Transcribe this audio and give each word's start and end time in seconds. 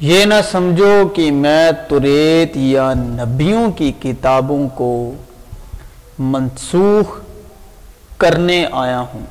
یہ 0.00 0.24
نہ 0.24 0.34
سمجھو 0.50 1.08
کہ 1.08 1.30
میں 1.30 1.72
توریت 1.88 2.56
یا 2.56 2.94
نبیوں 2.94 3.70
کی 3.70 3.92
کتابوں 4.02 4.68
کو 4.68 5.14
منسوخ 6.18 7.20
کرنے 8.18 8.66
آیا 8.72 9.00
ہوں۔ 9.00 9.26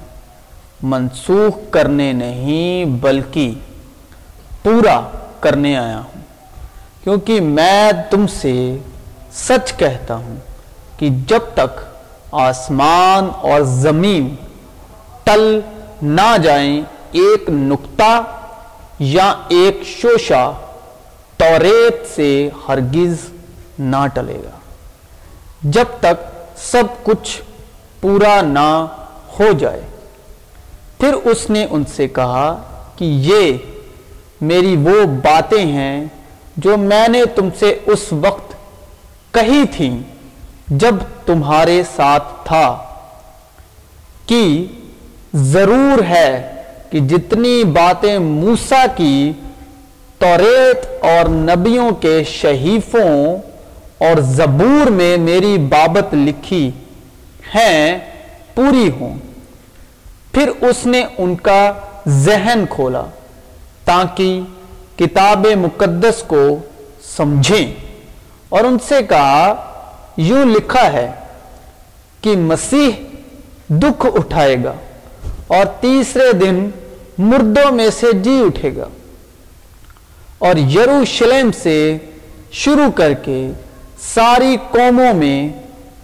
منسوخ 0.83 1.71
کرنے 1.71 2.11
نہیں 2.13 2.85
بلکہ 2.85 3.53
پورا 4.63 5.01
کرنے 5.39 5.77
آیا 5.77 5.99
ہوں۔ 5.99 6.21
کیونکہ 7.03 7.41
میں 7.41 7.91
تم 8.09 8.27
سے 8.27 8.77
سچ 9.33 9.73
کہتا 9.77 10.15
ہوں 10.15 10.35
کہ 10.97 11.09
جب 11.27 11.41
تک 11.53 11.79
آسمان 12.31 13.29
اور 13.41 13.61
زمین 13.61 14.35
ٹل 15.23 15.59
نہ 16.01 16.37
جائیں، 16.43 16.81
ایک 17.11 17.49
نقطہ 17.49 18.23
یا 18.99 19.33
ایک 19.47 19.81
شوشہ 19.85 20.53
توریت 21.37 22.15
سے 22.15 22.49
ہرگز 22.67 23.15
نہ 23.79 24.07
ٹلے 24.13 24.37
گا۔ 24.43 24.59
جب 25.63 25.85
تک 25.99 26.27
سب 26.57 26.83
کچھ 27.03 27.41
پورا 28.01 28.41
نہ 28.41 28.85
ہو 29.39 29.51
جائے۔ 29.59 29.81
پھر 30.99 31.13
اس 31.13 31.49
نے 31.49 31.65
ان 31.69 31.83
سے 31.95 32.07
کہا 32.07 32.61
کہ 32.95 33.05
یہ 33.05 33.57
میری 34.41 34.75
وہ 34.75 35.05
باتیں 35.05 35.65
ہیں 35.65 36.05
جو 36.57 36.77
میں 36.77 37.07
نے 37.07 37.25
تم 37.35 37.49
سے 37.59 37.79
اس 37.85 38.05
وقت 38.11 38.53
کہی 39.33 39.63
تھیں 39.75 39.99
جب 40.67 40.95
تمہارے 41.25 41.83
ساتھ 41.95 42.23
تھا 42.43 42.77
کہ 44.25 44.65
ضرور 45.33 46.03
ہے 46.03 46.58
کہ 46.89 46.99
جتنی 46.99 47.63
باتیں 47.63 48.19
موسا 48.19 48.85
کی 48.95 49.31
توریت 50.17 51.05
اور 51.05 51.29
نبیوں 51.29 51.91
کے 51.91 52.23
شہیفوں 52.23 53.37
اور 53.97 54.19
زبور 54.19 54.89
میں 54.89 55.17
میری 55.17 55.57
بابت 55.57 56.13
لکھی 56.13 56.71
ہیں، 57.55 57.99
پوری 58.55 58.89
ہوں۔ 58.99 59.17
پھر 60.31 60.49
اس 60.61 60.85
نے 60.85 61.03
ان 61.17 61.35
کا 61.35 61.71
ذہن 62.07 62.65
کھولا 62.69 63.03
تاکہ 63.85 64.41
کتاب 64.95 65.47
مقدس 65.47 66.23
کو 66.27 66.57
سمجھیں 67.17 67.73
اور 68.49 68.63
ان 68.63 68.77
سے 68.87 68.95
کہا، 69.09 69.55
یوں 70.17 70.45
لکھا 70.45 70.93
ہے 70.93 71.11
کہ 72.21 72.37
مسیح 72.37 72.91
دکھ 73.69 74.05
اٹھائے 74.15 74.57
گا۔ 74.63 74.73
اور 75.49 75.65
تیسرے 75.65 76.33
دن 76.33 76.69
مردوں 77.17 77.71
میں 77.71 77.89
سے 77.89 78.13
جی 78.13 78.41
اٹھے 78.45 78.75
گا۔ 78.75 78.85
اور 80.39 80.55
یروشلم 80.55 81.51
سے 81.51 81.97
شروع 82.51 82.91
کر 82.91 83.13
کے 83.13 83.51
ساری 83.99 84.57
قوموں 84.71 85.13
میں 85.13 85.49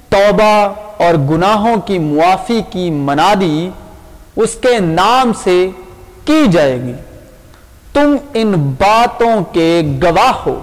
توبہ 0.10 0.70
اور 0.98 1.14
گناہوں 1.14 1.76
کی 1.82 2.00
معافی 2.00 2.62
کی 2.70 2.90
منادی 2.90 3.70
اس 4.36 4.58
کے 4.62 4.80
نام 4.80 5.32
سے 5.44 5.70
کی 6.26 6.48
جائے 6.52 6.82
گی۔ 6.84 6.94
تم 7.94 8.16
ان 8.34 8.52
باتوں 8.52 9.44
کے 9.54 9.82
گواہ 10.04 10.34
ہو۔ 10.46 10.60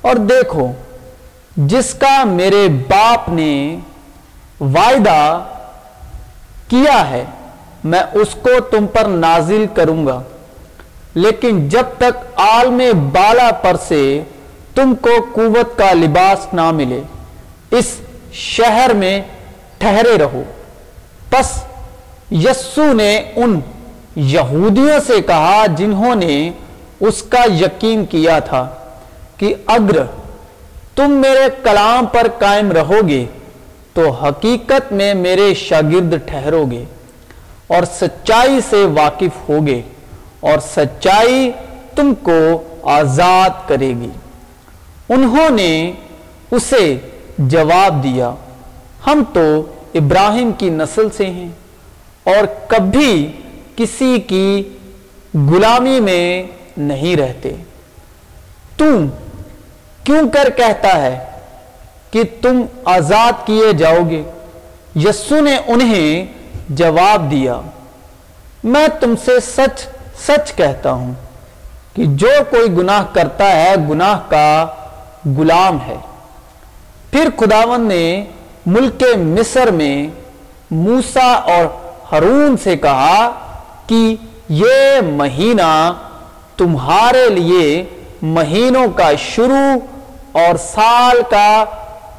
اور 0.00 0.14
دیکھو، 0.14 0.72
جس 1.56 1.94
کا 1.94 2.24
میرے 2.24 2.68
باپ 2.88 3.28
نے 3.28 3.78
وعدہ 4.60 5.44
کیا 6.68 7.10
ہے 7.10 7.24
میں 7.86 8.02
اس 8.12 8.28
کو 8.42 8.60
تم 8.60 8.86
پر 8.86 9.04
نازل 9.04 9.66
کروں 9.74 10.06
گا۔ 10.06 10.22
لیکن 11.14 11.68
جب 11.68 11.86
تک 11.98 12.40
عالم 12.40 12.82
بالا 13.12 13.50
پر 13.50 13.76
سے 13.88 14.22
تم 14.74 14.94
کو 15.00 15.10
قوت 15.32 15.78
کا 15.78 15.92
لباس 15.92 16.54
نہ 16.54 16.70
ملے، 16.70 17.00
اس 17.70 17.96
شہر 18.32 18.94
میں 18.94 19.20
ٹھہرے 19.78 20.18
رہو۔ 20.18 20.42
پس 21.30 21.62
یسو 22.30 22.92
نے 22.92 23.16
ان 23.36 23.60
یہودیوں 24.16 24.98
سے 25.06 25.20
کہا 25.20 25.66
جنہوں 25.66 26.14
نے 26.14 26.50
اس 27.00 27.22
کا 27.22 27.44
یقین 27.60 28.06
کیا 28.06 28.38
تھا 28.38 28.68
کہ 29.36 29.54
اگر 29.66 30.02
تم 30.96 31.10
میرے 31.10 31.48
کلام 31.62 32.06
پر 32.06 32.26
قائم 32.38 32.72
رہو 32.72 33.00
گے، 33.08 33.24
تو 33.94 34.10
حقیقت 34.10 34.92
میں 34.92 35.14
میرے 35.14 35.54
شاگرد 35.54 36.14
ٹھہرو 36.26 36.64
گے۔ 36.70 36.84
اور 37.66 37.82
سچائی 37.84 38.60
سے 38.70 38.84
واقف 38.84 39.48
ہوگے 39.48 39.82
اور 40.40 40.58
سچائی 40.58 41.50
تم 41.94 42.14
کو 42.22 42.62
آزاد 42.82 43.50
کرے 43.68 43.88
گی۔ 43.88 44.10
انہوں 45.08 45.50
نے 45.50 45.92
اسے 46.50 46.96
جواب 47.38 48.04
دیا، 48.04 48.34
ہم 49.06 49.22
تو 49.32 49.62
ابراہیم 49.94 50.52
کی 50.52 50.70
نسل 50.70 51.08
سے 51.16 51.26
ہیں 51.26 51.48
اور 52.24 52.46
کبھی 52.66 53.32
کسی 53.76 54.20
کی 54.20 54.62
غلامی 55.34 56.00
میں 56.00 56.42
نہیں 56.76 57.16
رہتے۔ 57.16 57.54
تم 58.78 59.06
کیوں 60.04 60.30
کر 60.30 60.50
کہتا 60.56 61.02
ہے 61.02 61.24
کہ 62.10 62.22
تم 62.42 62.62
آزاد 62.84 63.46
کیے 63.46 63.72
جاؤ 63.72 63.98
گے؟ 64.10 64.22
یسو 64.96 65.40
نے 65.40 65.56
انہیں 65.66 66.35
جواب 66.68 67.30
دیا، 67.30 67.60
میں 68.64 68.88
تم 69.00 69.14
سے 69.24 69.40
سچ 69.40 69.86
سچ 70.26 70.52
کہتا 70.54 70.92
ہوں 70.92 71.12
کہ 71.94 72.04
جو 72.06 72.28
کوئی 72.50 72.76
گناہ 72.76 73.04
کرتا 73.12 73.50
ہے، 73.50 73.74
گناہ 73.90 74.20
کا 74.28 74.66
غلام 75.38 75.78
ہے۔ 75.86 75.96
پھر 77.10 77.28
خداون 77.36 77.80
نے 77.80 78.24
ملک 78.66 79.02
مصر 79.16 79.70
میں 79.70 80.06
موسا 80.70 81.32
اور 81.32 81.66
ہرون 82.12 82.56
سے 82.62 82.76
کہا 82.76 83.30
کہ 83.86 84.16
یہ 84.48 85.00
مہینہ 85.00 85.92
تمہارے 86.56 87.28
لیے 87.28 87.84
مہینوں 88.22 88.88
کا 88.88 89.10
شروع 89.18 89.78
اور 90.32 90.56
سال 90.56 91.22
کا 91.30 91.64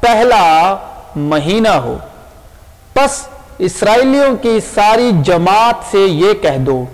پہلا 0.00 0.76
مہینہ 1.16 1.68
ہو۔ 1.68 1.96
پس 2.92 3.28
اسرائیلیوں 3.58 4.34
کی 4.42 4.58
ساری 4.64 5.10
جماعت 5.24 5.90
سے 5.90 5.98
یہ 5.98 6.32
کہہ 6.42 6.58
دو 6.66 6.84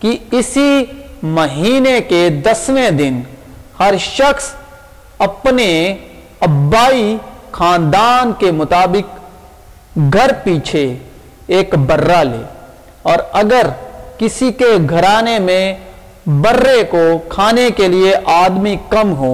کہ 0.00 0.16
اسی 0.30 0.84
مہینے 1.34 1.98
کے 2.08 2.28
دسویں 2.44 2.90
دن 2.90 3.20
ہر 3.80 3.96
شخص 4.00 4.52
اپنے 5.18 5.68
ابائی 6.40 7.16
خاندان 7.52 8.32
کے 8.38 8.50
مطابق 8.52 10.00
گھر 10.12 10.32
پیچھے 10.44 10.84
ایک 11.48 11.74
برہ 11.86 12.22
لے 12.24 12.42
اور 13.02 13.18
اگر 13.32 13.68
کسی 14.18 14.50
کے 14.52 14.76
گھرانے 14.88 15.38
میں 15.38 15.64
برے 16.42 16.82
کو 16.90 17.06
کھانے 17.28 17.68
کے 17.76 17.88
لیے 17.88 18.14
آدمی 18.34 18.76
کم 18.88 19.14
ہو 19.16 19.32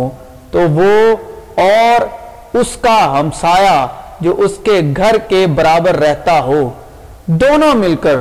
تو 0.50 0.68
وہ 0.70 1.16
اور 1.62 2.06
اس 2.58 2.76
کا 2.80 2.98
ہمسایا 3.18 3.86
جو 4.20 4.34
اس 4.38 4.52
کے 4.64 4.80
گھر 4.96 5.16
کے 5.28 5.46
برابر 5.46 5.94
رہتا 5.94 6.40
ہو۔ 6.40 6.70
دونوں 7.26 7.74
مل 7.74 7.96
کر 7.96 8.16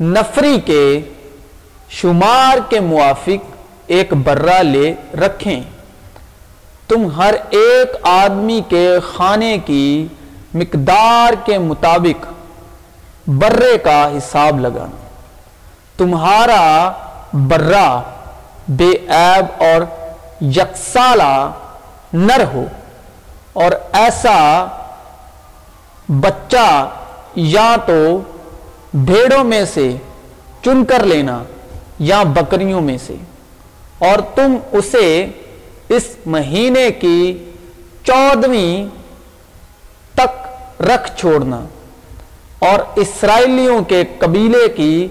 نفری 0.00 0.60
کے 0.64 1.00
شمار 1.90 2.70
کے 2.70 2.80
موافق 2.80 3.56
ایک 3.86 4.14
برہ 4.14 4.62
لے 4.62 4.94
رکھیں۔ 5.20 5.62
تم 6.88 7.08
ہر 7.16 7.34
ایک 7.50 7.96
آدمی 8.02 8.60
کے 8.68 8.98
خانے 9.14 9.58
کی 9.58 10.06
مقدار 10.54 11.46
کے 11.46 11.58
مطابق 11.58 12.26
برے 13.26 13.78
کا 13.78 14.08
حساب 14.18 14.60
لگانا۔ 14.60 15.08
تمہارا 15.96 16.92
برہ 17.32 18.02
بے 18.68 18.90
عیب 19.08 19.62
اور 19.62 19.82
یکسالہ 20.42 21.50
نر 22.12 22.44
ہو 22.54 22.64
اور 23.52 23.72
ایسا 23.92 24.66
بچہ 26.08 26.90
یا 27.34 27.76
تو 27.86 28.20
بھیڑوں 28.94 29.44
میں 29.44 29.64
سے 29.64 29.96
چن 30.64 30.84
کر 30.84 31.04
لینا 31.04 31.42
یا 31.98 32.22
بکریوں 32.22 32.80
میں 32.80 32.98
سے۔ 33.06 33.14
اور 33.98 34.18
تم 34.34 34.56
اسے 34.72 35.26
اس 35.88 36.04
مہینے 36.26 36.90
کی 36.90 37.44
چودویں 38.04 38.86
تک 40.14 40.46
رکھ 40.82 41.10
چھوڑنا۔ 41.16 41.66
اور 42.58 42.78
اسرائیلیوں 42.96 43.82
کے 43.82 44.04
قبیلے 44.18 44.68
کی 44.68 45.08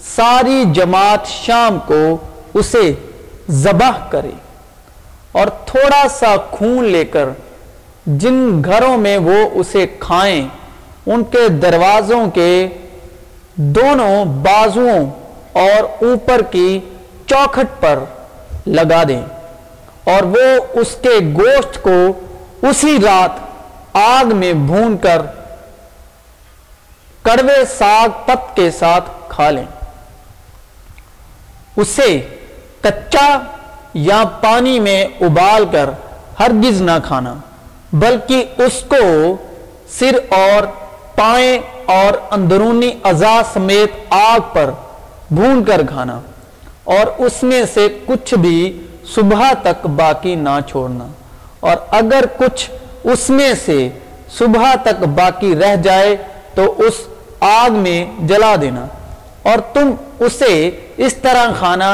ساری 0.00 0.64
جماعت 0.74 1.26
شام 1.26 1.78
کو 1.86 2.16
اسے 2.54 2.94
ذبح 3.50 3.90
کرے۔ 4.10 4.30
اور 5.32 5.46
تھوڑا 5.46 6.08
سا 6.08 6.36
خون 6.50 6.84
لے 6.84 7.04
کر 7.04 7.28
جن 8.16 8.62
گھروں 8.64 8.98
میں 8.98 9.18
وہ 9.18 9.36
اسے 9.52 9.86
کھائیں، 9.98 10.48
ان 11.06 11.24
کے 11.24 11.48
دروازوں 11.48 12.30
کے 12.30 12.68
دونوں 13.54 14.24
بازوؤں 14.24 15.10
اور 15.52 16.04
اوپر 16.04 16.42
کی 16.42 16.80
چوکھٹ 17.26 17.82
پر 17.82 17.98
لگا 18.66 19.02
دیں۔ 19.08 19.22
اور 20.04 20.22
وہ 20.22 20.78
اس 20.80 20.96
کے 21.02 21.18
گوشت 21.34 21.82
کو 21.82 22.12
اسی 22.62 22.98
رات 23.04 23.30
آگ 23.92 24.24
میں 24.36 24.52
بھون 24.52 24.96
کر 24.96 25.22
کڑوے 27.22 27.64
ساگ 27.78 28.08
پت 28.26 28.56
کے 28.56 28.70
ساتھ 28.70 29.10
کھا 29.28 29.50
لیں۔ 29.50 29.64
اسے 31.76 32.28
کچا 32.80 33.38
یا 33.94 34.24
پانی 34.42 34.80
میں 34.80 35.04
ابال 35.20 35.64
کر 35.72 35.90
ہرگز 36.40 36.82
نہ 36.82 36.98
کھانا۔ 37.04 37.34
بلکہ 37.92 38.62
اس 38.64 38.82
کو 38.88 39.36
سر 39.98 40.18
اور 40.28 40.66
پائیں 41.16 41.58
اور 41.86 42.18
اندرونی 42.30 42.90
اعضاء 43.04 43.40
سمیت 43.52 43.92
آگ 44.10 44.40
پر 44.52 44.70
بھون 45.30 45.64
کر 45.64 45.80
کھانا 45.88 46.20
اور 46.84 47.06
اس 47.18 47.42
میں 47.42 47.62
سے 47.74 47.86
کچھ 48.06 48.34
بھی 48.34 48.58
صبح 49.14 49.52
تک 49.62 49.86
باقی 49.96 50.34
نہ 50.34 50.58
چھوڑنا 50.66 51.06
اور 51.60 51.76
اگر 51.90 52.24
کچھ 52.36 52.70
اس 53.04 53.30
میں 53.30 53.52
سے 53.64 53.88
صبح 54.38 54.74
تک 54.82 55.02
باقی 55.14 55.54
رہ 55.56 55.76
جائے 55.76 56.16
تو 56.54 56.74
اس 56.78 56.94
آگ 57.40 57.70
میں 57.70 58.04
جلا 58.28 58.54
دینا 58.60 58.86
اور 59.42 59.58
تم 59.72 59.94
اسے 60.20 60.70
اس 60.96 61.14
طرح 61.14 61.52
کھانا، 61.58 61.90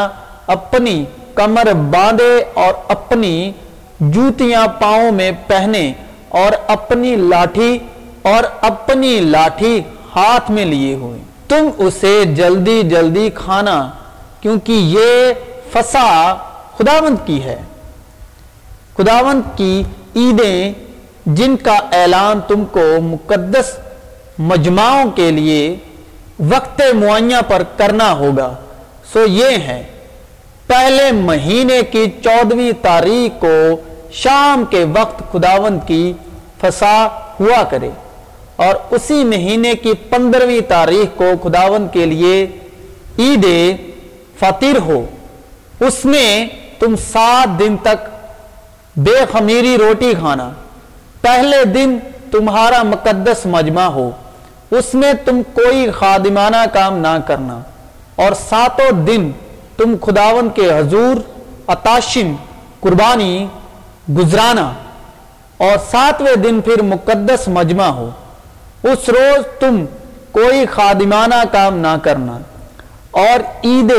اپنی 0.47 1.05
کمر 1.35 1.73
باندھے 1.91 2.45
اور 2.55 2.75
اپنی 2.89 3.53
جوتیاں 4.01 4.67
پاؤں 4.81 5.13
میں 5.13 5.31
پہنے 5.47 5.93
اور 6.29 6.53
اپنی 6.67 7.17
لاٹھی 7.17 7.79
اور 8.23 8.45
اپنی 8.61 9.21
لاٹھی 9.21 9.81
ہاتھ 10.17 10.51
میں 10.51 10.65
لیے 10.65 10.95
ہوئے۔ 10.95 11.19
تم 11.49 11.69
اسے 11.79 12.25
جلدی 12.25 12.83
جلدی 12.83 13.31
کھانا، 13.35 13.91
کیونکہ 14.41 14.73
یہ 14.73 15.33
فسا 15.73 16.35
خداوند 16.77 17.17
کی 17.27 17.43
ہے۔ 17.43 17.57
خداوند 18.97 19.43
کی 19.57 19.83
عیدیں، 20.17 20.73
جن 21.27 21.57
کا 21.57 21.77
اعلان 21.93 22.41
تم 22.49 22.65
کو 22.65 23.01
مقدس 23.01 23.73
مجمعوں 24.39 25.11
کے 25.11 25.31
لیے 25.31 25.77
وقت 26.39 26.81
معینہ 26.95 27.41
پر 27.49 27.63
کرنا 27.77 28.13
ہوگا، 28.13 28.55
سو 29.13 29.25
یہ 29.27 29.57
ہے 29.67 29.83
پہلے 30.67 31.13
مہینے 31.13 31.83
کی 31.91 32.05
چودویں 32.23 32.73
تاریخ 32.83 33.41
کو 33.41 33.81
شام 34.13 34.65
کے 34.71 34.85
وقت 34.85 35.23
خداوند 35.33 35.79
کی 35.87 36.13
فسا 36.61 37.07
ہوا 37.41 37.63
کرے 37.63 37.91
اور 38.57 38.75
اسی 38.91 39.25
مہینے 39.25 39.75
کی 39.75 39.93
پندرہویں 39.95 40.61
تاریخ 40.61 41.19
کو 41.19 41.25
خداوند 41.43 41.89
کے 41.93 42.07
لیے 42.07 42.47
عید 43.19 43.47
فطر 44.39 44.79
ہو۔ 44.87 45.07
اس 45.81 46.05
میں 46.05 46.47
تم 46.79 46.97
سات 46.97 47.59
دن 47.59 47.77
تک 47.83 48.09
بے 48.97 49.25
خمیری 49.33 49.77
روٹی 49.79 50.15
کھانا۔ 50.19 50.51
پہلے 51.21 51.65
دن 51.65 51.99
تمہارا 52.31 52.83
مقدس 52.83 53.47
مجمع 53.47 53.85
ہو۔ 53.85 54.11
اس 54.71 54.95
میں 54.95 55.13
تم 55.25 55.43
کوئی 55.55 55.91
خادمانہ 55.91 56.65
کام 56.73 56.99
نہ 56.99 57.19
کرنا۔ 57.27 57.61
اور 58.17 58.33
ساتوں 58.49 58.93
دن 58.93 59.31
تم 59.77 59.97
خداون 60.03 60.49
کے 60.55 60.79
حضور 60.79 61.17
اتاشن 61.67 62.35
قربانی 62.81 63.47
گزرانا 64.19 64.73
اور 65.57 65.79
ساتویں 65.91 66.37
دن 66.37 66.61
پھر 66.61 66.83
مقدس 66.83 67.49
مجمع 67.49 67.87
ہو۔ 67.87 68.11
اس 68.83 69.09
روز 69.09 69.61
تم 69.61 69.85
کوئی 70.33 70.67
خادمانہ 70.67 71.35
کام 71.53 71.79
نہ 71.79 71.97
کرنا۔ 72.03 72.39
اور 73.11 73.41
عید 73.65 73.93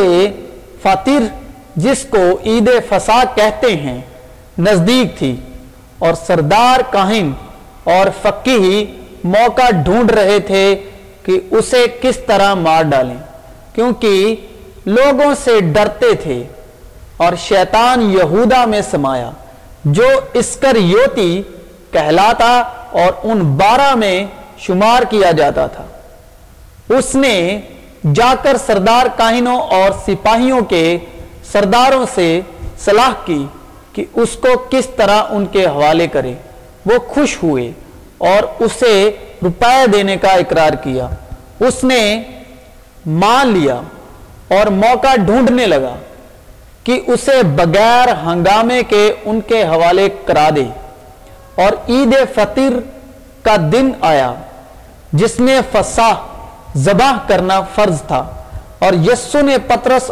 فطر، 0.81 1.23
جس 1.75 2.05
کو 2.09 2.39
عید 2.45 2.69
فسا 2.89 3.23
کہتے 3.35 3.75
ہیں، 3.75 4.01
نزدیک 4.59 5.19
تھی۔ 5.19 5.35
اور 5.99 6.13
سردار 6.13 6.79
کاہن 6.91 7.31
اور 7.83 8.07
فقی 8.21 8.85
موقع 9.23 9.69
ڈھونڈ 9.69 10.11
رہے 10.11 10.39
تھے 10.39 10.89
کہ 11.23 11.39
اسے 11.51 11.85
کس 12.01 12.17
طرح 12.17 12.53
مار 12.53 12.83
ڈالیں۔ 12.83 13.17
کیونکہ 13.73 14.35
لوگوں 14.85 15.33
سے 15.43 15.59
ڈرتے 15.59 16.15
تھے 16.15 16.43
اور 17.17 17.33
شیطان 17.35 18.01
یہودا 18.01 18.65
میں 18.65 18.81
سمایا، 18.91 19.31
جو 19.85 20.07
اسکر 20.33 20.75
یوتی 20.75 21.41
کہلاتا 21.91 22.63
اور 22.91 23.13
ان 23.23 23.39
بارہ 23.39 23.95
میں 23.95 24.25
شمار 24.57 25.03
کیا 25.09 25.31
جاتا 25.31 25.67
تھا۔ 25.67 25.85
اس 26.89 27.15
نے 27.15 27.61
جا 28.15 28.33
کر 28.41 28.57
سردار 28.65 29.05
کاہنوں 29.17 29.59
اور 29.59 29.91
سپاہیوں 30.05 30.61
کے 30.61 30.97
سرداروں 31.51 32.05
سے 32.15 32.41
صلاح 32.79 33.11
کی 33.25 33.45
کہ 33.93 34.05
اس 34.13 34.29
کو 34.41 34.47
کس 34.69 34.85
طرح 34.95 35.23
ان 35.29 35.45
کے 35.45 35.65
حوالے 35.65 36.07
کرے۔ 36.07 36.33
وہ 36.85 36.97
خوش 37.07 37.37
ہوئے 37.43 37.71
اور 38.17 38.63
اسے 38.63 39.11
روپے 39.43 39.87
دینے 39.93 40.17
کا 40.17 40.31
اقرار 40.31 40.73
کیا۔ 40.73 41.07
اس 41.59 41.83
نے 41.83 42.23
مان 43.05 43.47
لیا۔ 43.47 43.81
اور 44.47 44.67
موقع 44.67 45.15
ڈھونڈنے 45.15 45.65
لگا 45.65 45.95
کہ 46.83 47.01
اسے 47.07 47.43
بغیر 47.43 48.07
ہنگامے 48.25 48.83
کے 48.83 49.13
ان 49.25 49.41
کے 49.41 49.63
حوالے 49.63 50.09
کرا 50.25 50.49
دے۔ 50.55 50.65
اور 51.55 51.71
عید 51.89 52.15
فطر 52.33 52.79
کا 53.43 53.55
دن 53.71 53.91
آیا 54.01 54.33
جس 55.13 55.39
میں 55.39 55.61
فسا 55.71 56.13
ذبح 56.75 57.11
کرنا 57.27 57.61
فرض 57.61 58.01
تھا۔ 58.01 58.29
اور 58.79 58.93
یسو 58.93 59.41
نے 59.41 59.57
پترس 59.57 60.11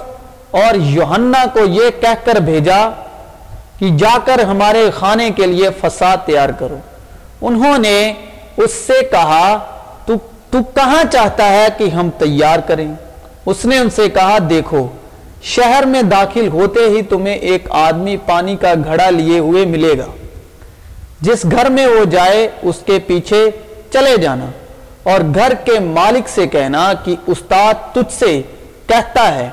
اور 0.52 0.76
یوہنا 0.76 1.46
کو 1.54 1.60
یہ 1.60 1.90
کہہ 2.02 2.26
کر 2.26 2.36
بھیجا 2.36 2.90
کہ 3.80 3.90
جا 3.90 4.18
کر 4.26 4.40
ہمارے 4.40 4.90
خانے 4.96 5.30
کے 5.30 5.46
لیے 5.46 5.70
فساد 5.82 6.18
تیار 6.26 6.50
کرو۔ 6.50 6.78
انہوں 7.42 7.78
نے 7.78 8.14
اس 8.58 8.74
سے 8.74 8.94
کہا، 9.12 9.58
تو 10.06 10.14
تو 10.50 10.64
کہاں 10.64 11.04
چاہتا 11.12 11.50
ہے 11.50 11.68
کہ 11.78 11.90
ہم 11.90 12.10
تیار 12.10 12.60
کریں؟ 12.60 12.94
اس 13.46 13.66
نے 13.66 13.78
ان 13.78 13.90
سے 13.90 14.10
کہا، 14.10 14.38
دیکھو، 14.50 14.88
شہر 15.44 15.84
میں 15.86 16.02
داخل 16.02 16.48
ہوتے 16.48 16.80
ہی 16.80 17.02
تمہیں 17.02 17.36
ایک 17.36 17.72
آدمی 17.72 18.18
پانی 18.18 18.56
کا 18.56 18.74
گھڑا 18.84 19.10
لیے 19.10 19.40
ہوئے 19.40 19.66
ملے 19.66 19.98
گا۔ 19.98 20.06
جس 21.22 21.46
گھر 21.52 21.70
میں 21.70 21.88
وہ 21.88 22.06
جائے، 22.06 22.50
اس 22.62 22.76
کے 22.86 23.00
پیچھے 23.00 23.50
چلے 23.92 24.18
جانا۔ 24.18 24.46
اور 25.04 25.20
گھر 25.36 25.54
کے 25.54 25.80
مالک 25.80 26.30
سے 26.30 26.48
کہنا 26.48 26.94
کہ، 26.94 27.16
استاد 27.28 27.74
تجھ 27.94 28.14
سے 28.14 28.42
کہتا 28.88 29.36
ہے، 29.36 29.50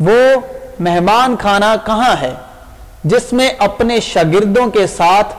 وہ 0.00 0.40
مہمان 0.80 1.36
کھانا 1.36 1.76
کہاں 1.86 2.14
ہے؟ 2.20 2.34
جس 3.04 3.32
میں 3.32 3.50
اپنے 3.58 4.00
شاگردوں 4.00 4.70
کے 4.70 4.86
ساتھ 4.86 5.34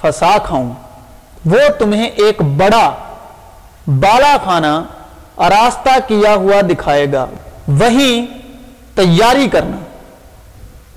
فسا 0.00 0.36
کھاؤں 0.44 0.72
وہ 1.44 1.58
تمہیں 1.78 2.08
ایک 2.08 2.42
بڑا 2.42 2.90
بالا 3.86 4.36
خانہ 4.44 4.82
آراستہ 5.36 5.98
کیا 6.08 6.34
ہوا 6.34 6.60
دکھائے 6.60 7.06
گا۔ 7.12 7.26
وہیں 7.68 8.26
تیاری 8.94 9.48
کرنا۔ 9.48 9.76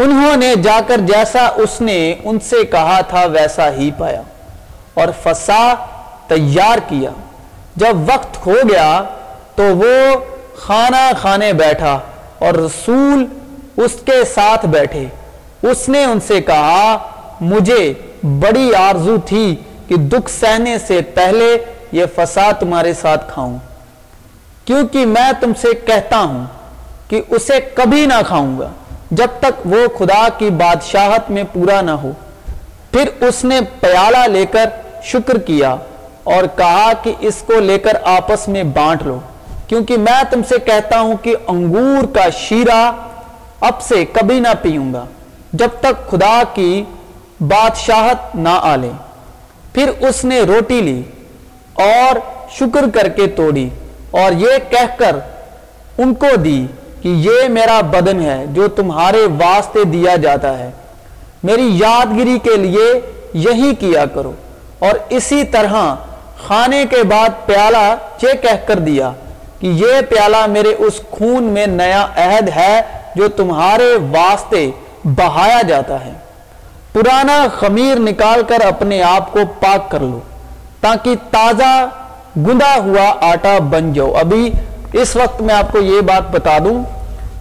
انہوں 0.03 0.37
نے 0.37 0.55
جا 0.55 0.79
کر 0.87 0.97
جیسا 0.97 1.47
اس 1.55 1.81
نے 1.81 2.15
ان 2.23 2.39
سے 2.39 2.63
کہا 2.63 3.01
تھا 3.01 3.25
ویسا 3.25 3.71
ہی 3.71 3.91
پایا۔ 3.97 4.21
اور 4.93 5.07
فسا 5.23 5.73
تیار 6.27 6.77
کیا۔ 6.87 7.09
جب 7.75 7.97
وقت 8.07 8.47
ہو 8.47 8.55
گیا 8.69 9.03
تو 9.55 9.63
وہ 9.63 10.19
خانہ 10.55 11.11
خانے 11.21 11.53
بیٹھا 11.53 11.99
اور 12.39 12.53
رسول 12.53 13.25
اس 13.77 13.91
کے 14.05 14.25
ساتھ 14.35 14.65
بیٹھے۔ 14.65 15.05
اس 15.61 15.89
نے 15.89 16.03
ان 16.03 16.19
سے 16.19 16.41
کہا، 16.41 16.97
مجھے 17.41 17.93
بڑی 18.23 18.75
آرزو 18.75 19.17
تھی 19.25 19.55
کہ 19.87 19.95
دکھ 19.95 20.31
سہنے 20.31 20.77
سے 20.77 21.01
پہلے 21.01 21.57
یہ 21.91 22.05
فساد 22.15 22.53
تمہارے 22.59 22.93
ساتھ 22.93 23.33
کھاؤں۔ 23.33 23.57
کیونکہ 24.67 25.05
میں 25.05 25.31
تم 25.39 25.51
سے 25.61 25.67
کہتا 25.85 26.19
ہوں 26.19 26.45
کہ 27.09 27.21
اسے 27.29 27.59
کبھی 27.73 28.05
نہ 28.05 28.21
کھاؤں 28.27 28.59
گا 28.59 28.69
جب 29.11 29.27
تک 29.39 29.65
وہ 29.65 29.87
خدا 29.97 30.27
کی 30.37 30.49
بادشاہت 30.49 31.29
میں 31.31 31.43
پورا 31.53 31.81
نہ 31.81 31.91
ہو۔ 31.91 32.11
پھر 32.91 33.23
اس 33.23 33.43
نے 33.45 33.59
پیالہ 33.79 34.25
لے 34.27 34.45
کر 34.45 34.65
شکر 35.03 35.37
کیا 35.37 35.75
اور 36.23 36.43
کہا 36.57 36.91
کہ 37.03 37.13
اس 37.19 37.43
کو 37.47 37.59
لے 37.59 37.79
کر 37.79 37.97
آپس 38.03 38.47
میں 38.47 38.63
بانٹ 38.63 39.03
لو، 39.03 39.19
کیونکہ 39.67 39.97
میں 39.97 40.23
تم 40.29 40.41
سے 40.49 40.59
کہتا 40.65 40.99
ہوں 40.99 41.15
کہ 41.21 41.35
انگور 41.47 42.15
کا 42.15 42.29
شیرہ 42.29 42.91
اب 43.59 43.81
سے 43.81 44.05
کبھی 44.05 44.39
نہ 44.39 44.53
پیوں 44.61 44.93
گا 44.93 45.05
جب 45.53 45.69
تک 45.79 46.11
خدا 46.11 46.41
کی 46.53 46.83
بادشاہت 47.41 48.35
نہ 48.35 48.59
آلے۔ 48.61 48.91
پھر 49.73 49.91
اس 49.99 50.25
نے 50.25 50.41
روٹی 50.41 50.81
لی 50.81 51.01
اور 51.73 52.19
شکر 52.51 52.85
کر 52.93 53.09
کے 53.09 53.27
توڑی۔ 53.27 53.69
اور 54.11 54.31
یہ 54.31 54.49
کہہ 54.69 54.97
کر 54.97 55.15
ان 55.97 56.13
کو 56.13 56.35
دی 56.35 56.67
کہ 57.01 57.07
یہ 57.07 57.47
میرا 57.47 57.81
بدن 57.81 58.21
ہے 58.21 58.45
جو 58.47 58.67
تمہارے 58.67 59.17
واسطے 59.17 59.83
دیا 59.83 60.15
جاتا 60.15 60.59
ہے۔ 60.59 60.71
میری 61.43 61.77
یادگیری 61.77 62.39
کے 62.43 62.55
لیے 62.55 63.01
یہی 63.33 63.75
کیا 63.75 64.05
کرو۔ 64.05 64.31
اور 64.79 64.89
اسی 65.09 65.43
طرح 65.43 65.95
کھانے 66.45 66.85
کے 66.89 67.03
بعد 67.03 67.29
پیالہ 67.45 67.95
یہ 68.21 68.33
کہہ 68.41 68.67
کر 68.67 68.75
دیا 68.75 69.11
کہ 69.59 69.67
یہ 69.67 70.01
پیالہ 70.09 70.45
میرے 70.45 70.75
اس 70.77 71.01
خون 71.11 71.43
میں 71.43 71.67
نیا 71.67 72.07
عہد 72.15 72.49
ہے 72.55 72.81
جو 73.15 73.27
تمہارے 73.27 73.95
واسطے 74.11 74.71
بہایا 75.03 75.61
جاتا 75.61 76.05
ہے۔ 76.05 76.11
پرانا 76.93 77.45
خمیر 77.59 77.99
نکال 77.99 78.41
کر 78.47 78.65
اپنے 78.65 79.03
آپ 79.03 79.31
کو 79.31 79.39
پاک 79.59 79.91
کر 79.91 79.99
لو 79.99 80.19
تاکہ 80.81 81.15
تازہ 81.31 81.87
گندا 82.37 82.75
ہوا 82.77 83.31
آٹا 83.31 83.57
بن 83.69 83.93
جاؤ۔ 83.93 84.13
ابھی 84.13 84.51
اس 84.93 85.15
وقت 85.15 85.41
میں 85.41 85.55
آپ 85.55 85.71
کو 85.71 85.79
یہ 85.79 86.01
بات 86.01 86.31
بتا 86.31 86.57
دوں 86.65 86.83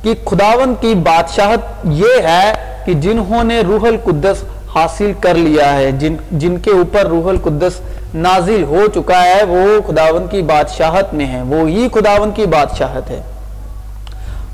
کہ 0.02 0.14
خداون 0.24 0.74
کی 0.80 0.94
بادشاہت 0.94 1.60
یہ 1.84 2.22
ہے 2.22 2.52
کہ 2.84 2.94
جنہوں 2.94 3.44
نے 3.44 3.60
روح 3.60 3.86
القدس 3.86 4.36
حاصل 4.74 5.12
کر 5.20 5.34
لیا 5.34 5.72
ہے، 5.74 5.92
جن 5.92 6.16
جن 6.30 6.58
کے 6.58 6.70
اوپر 6.70 7.06
روح 7.06 7.28
القدس 7.28 7.72
نازل 8.14 8.62
ہو 8.62 8.86
چکا 8.94 9.22
ہے، 9.22 9.42
وہ 9.44 9.90
خداون 9.90 10.26
کی 10.30 10.42
بادشاہت 10.42 11.14
میں 11.14 11.26
ہے 11.26 11.42
وہی 11.42 11.88
خداون 11.94 12.30
کی 12.30 12.46
بادشاہت 12.46 13.10
ہے۔ 13.10 13.22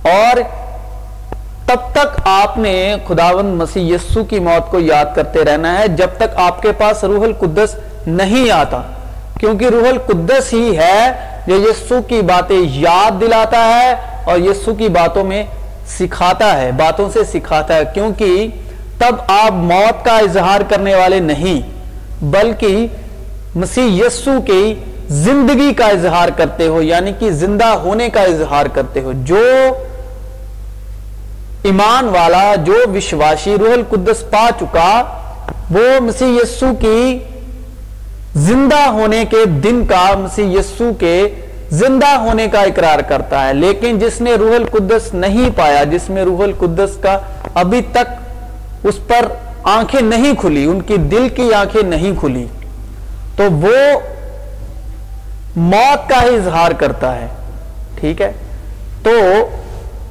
اور 0.02 0.36
تب 1.66 1.92
تک 1.92 2.20
آپ 2.24 2.58
نے 2.58 2.96
خداون 3.08 3.46
مسیح 3.46 3.94
یسو 3.94 4.24
کی 4.24 4.38
موت 4.38 4.70
کو 4.70 4.80
یاد 4.80 5.04
کرتے 5.14 5.44
رہنا 5.44 5.78
ہے، 5.78 5.88
جب 5.88 6.08
تک 6.16 6.36
آپ 6.36 6.62
کے 6.62 6.72
پاس 6.72 7.04
روح 7.04 7.24
القدس 7.24 7.74
نہیں 8.06 8.50
آتا۔ 8.50 8.82
کیونکہ 9.42 9.64
روح 9.64 9.88
القدس 9.88 10.52
ہی 10.52 10.78
ہے 10.78 11.12
جو 11.46 11.54
یسو 11.54 12.02
کی 12.02 12.20
باتیں 12.20 12.60
یاد 12.60 13.20
دلاتا 13.20 13.64
ہے 13.66 13.94
اور 14.24 14.38
یسو 14.38 14.74
کی 14.74 14.88
باتوں 14.88 15.24
میں 15.24 15.44
سکھاتا 15.88 16.62
ہے، 16.62 16.72
باتوں 16.72 17.10
سے 17.12 17.24
سکھاتا 17.24 17.74
ہے۔ 17.74 17.82
کیونکہ 17.94 18.48
تب 18.98 19.14
آپ 19.28 19.52
موت 19.52 20.04
کا 20.04 20.18
اظہار 20.18 20.60
کرنے 20.68 20.94
والے 20.94 21.20
نہیں، 21.20 21.60
بلکہ 22.24 22.86
مسیح 23.54 24.06
یسو 24.06 24.40
کی 24.46 24.74
زندگی 25.08 25.72
کا 25.74 25.86
اظہار 25.86 26.28
کرتے 26.36 26.66
ہو 26.66 26.82
یعنی 26.82 27.12
کہ 27.18 27.30
زندہ 27.30 27.66
ہونے 27.66 28.08
کا 28.08 28.22
اظہار 28.22 28.66
کرتے 28.66 29.00
ہو۔ 29.00 29.12
جو 29.14 29.72
ایمان 31.62 32.04
والا، 32.04 32.54
جو 32.54 32.76
وشواشی 32.94 33.54
روح 33.60 33.72
القدس 33.72 34.30
پا 34.30 34.48
چکا، 34.60 35.02
وہ 35.70 36.00
مسیح 36.00 36.26
یسو 36.26 36.66
کی 36.80 37.18
زندہ 38.34 38.88
ہونے 38.88 39.24
کے 39.24 39.44
دن 39.44 39.86
کا 39.86 40.14
مسیح 40.18 40.58
یسو 40.58 40.90
کے 40.98 41.28
زندہ 41.70 42.06
ہونے 42.06 42.48
کا 42.48 42.60
اقرار 42.60 42.98
کرتا 42.98 43.48
ہے۔ 43.48 43.54
لیکن 43.54 43.98
جس 43.98 44.20
نے 44.20 44.34
روح 44.34 44.54
القدس 44.54 45.14
نہیں 45.14 45.50
پایا، 45.56 45.84
جس 45.84 46.10
میں 46.10 46.24
روح 46.24 46.42
القدس 46.42 46.90
کا 47.02 47.18
ابھی 47.54 47.80
تک 47.92 48.32
اس 48.84 48.94
پر 49.08 49.26
آنکھیں 49.62 50.00
نہیں 50.00 50.34
کھلی، 50.34 50.64
ان 50.64 50.80
کی 50.80 50.96
دل 50.96 51.28
کی 51.28 51.54
آنکھیں 51.54 51.82
نہیں 51.82 52.12
کھلی، 52.20 52.46
تو 53.36 53.42
وہ 53.50 54.00
موت 55.56 56.08
کا 56.08 56.22
ہی 56.22 56.36
اظہار 56.36 56.70
کرتا 56.70 57.16
ہے۔ 57.16 57.26
ٹھیک 58.00 58.20
ہے؟ 58.20 58.32
تو 59.02 59.10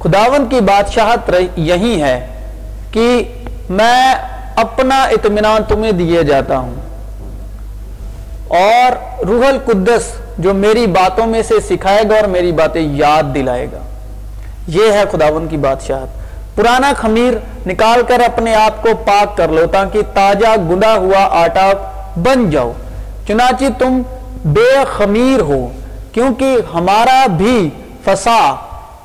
خداون 0.02 0.46
کی 0.48 0.60
بادشاہت 0.60 1.30
یہی 1.56 2.02
ہے 2.02 2.26
کہ 2.90 3.22
میں 3.70 4.14
اپنا 4.56 5.02
اطمینان 5.02 5.62
تمہیں 5.68 5.92
دیے 5.92 6.22
جاتا 6.22 6.58
ہوں۔ 6.58 6.74
اور 8.52 9.24
روح 9.24 9.46
القدس 9.46 10.02
جو 10.38 10.54
میری 10.54 10.86
باتوں 10.86 11.26
میں 11.26 11.42
سے 11.42 11.54
سکھائے 11.60 12.02
گا 12.10 12.14
اور 12.14 12.24
میری 12.24 12.52
باتیں 12.52 12.80
یاد 12.80 13.34
دلائے 13.34 13.66
گا۔ 13.72 13.78
یہ 14.68 14.92
ہے 14.92 15.02
خداون 15.12 15.46
کی 15.48 15.56
بادشاہت۔ 15.56 16.08
پرانا 16.56 16.92
خمیر 16.96 17.32
نکال 17.68 18.02
کر 18.08 18.20
اپنے 18.20 18.54
آپ 18.54 18.82
کو 18.82 18.88
پاک 19.06 19.36
کر 19.36 19.48
لو 19.48 19.66
تاکہ 19.66 20.00
تازہ 20.14 20.56
گندا 20.70 20.94
ہوا 20.94 21.28
آٹا 21.30 21.72
بن 22.16 22.50
جاؤ۔ 22.50 22.72
چنانچہ 23.26 23.64
تم 23.78 24.02
بے 24.44 24.84
خمیر 24.96 25.40
ہو، 25.40 25.68
کیونکہ 26.12 26.56
ہمارا 26.74 27.26
بھی 27.26 27.70
فسا 28.04 28.54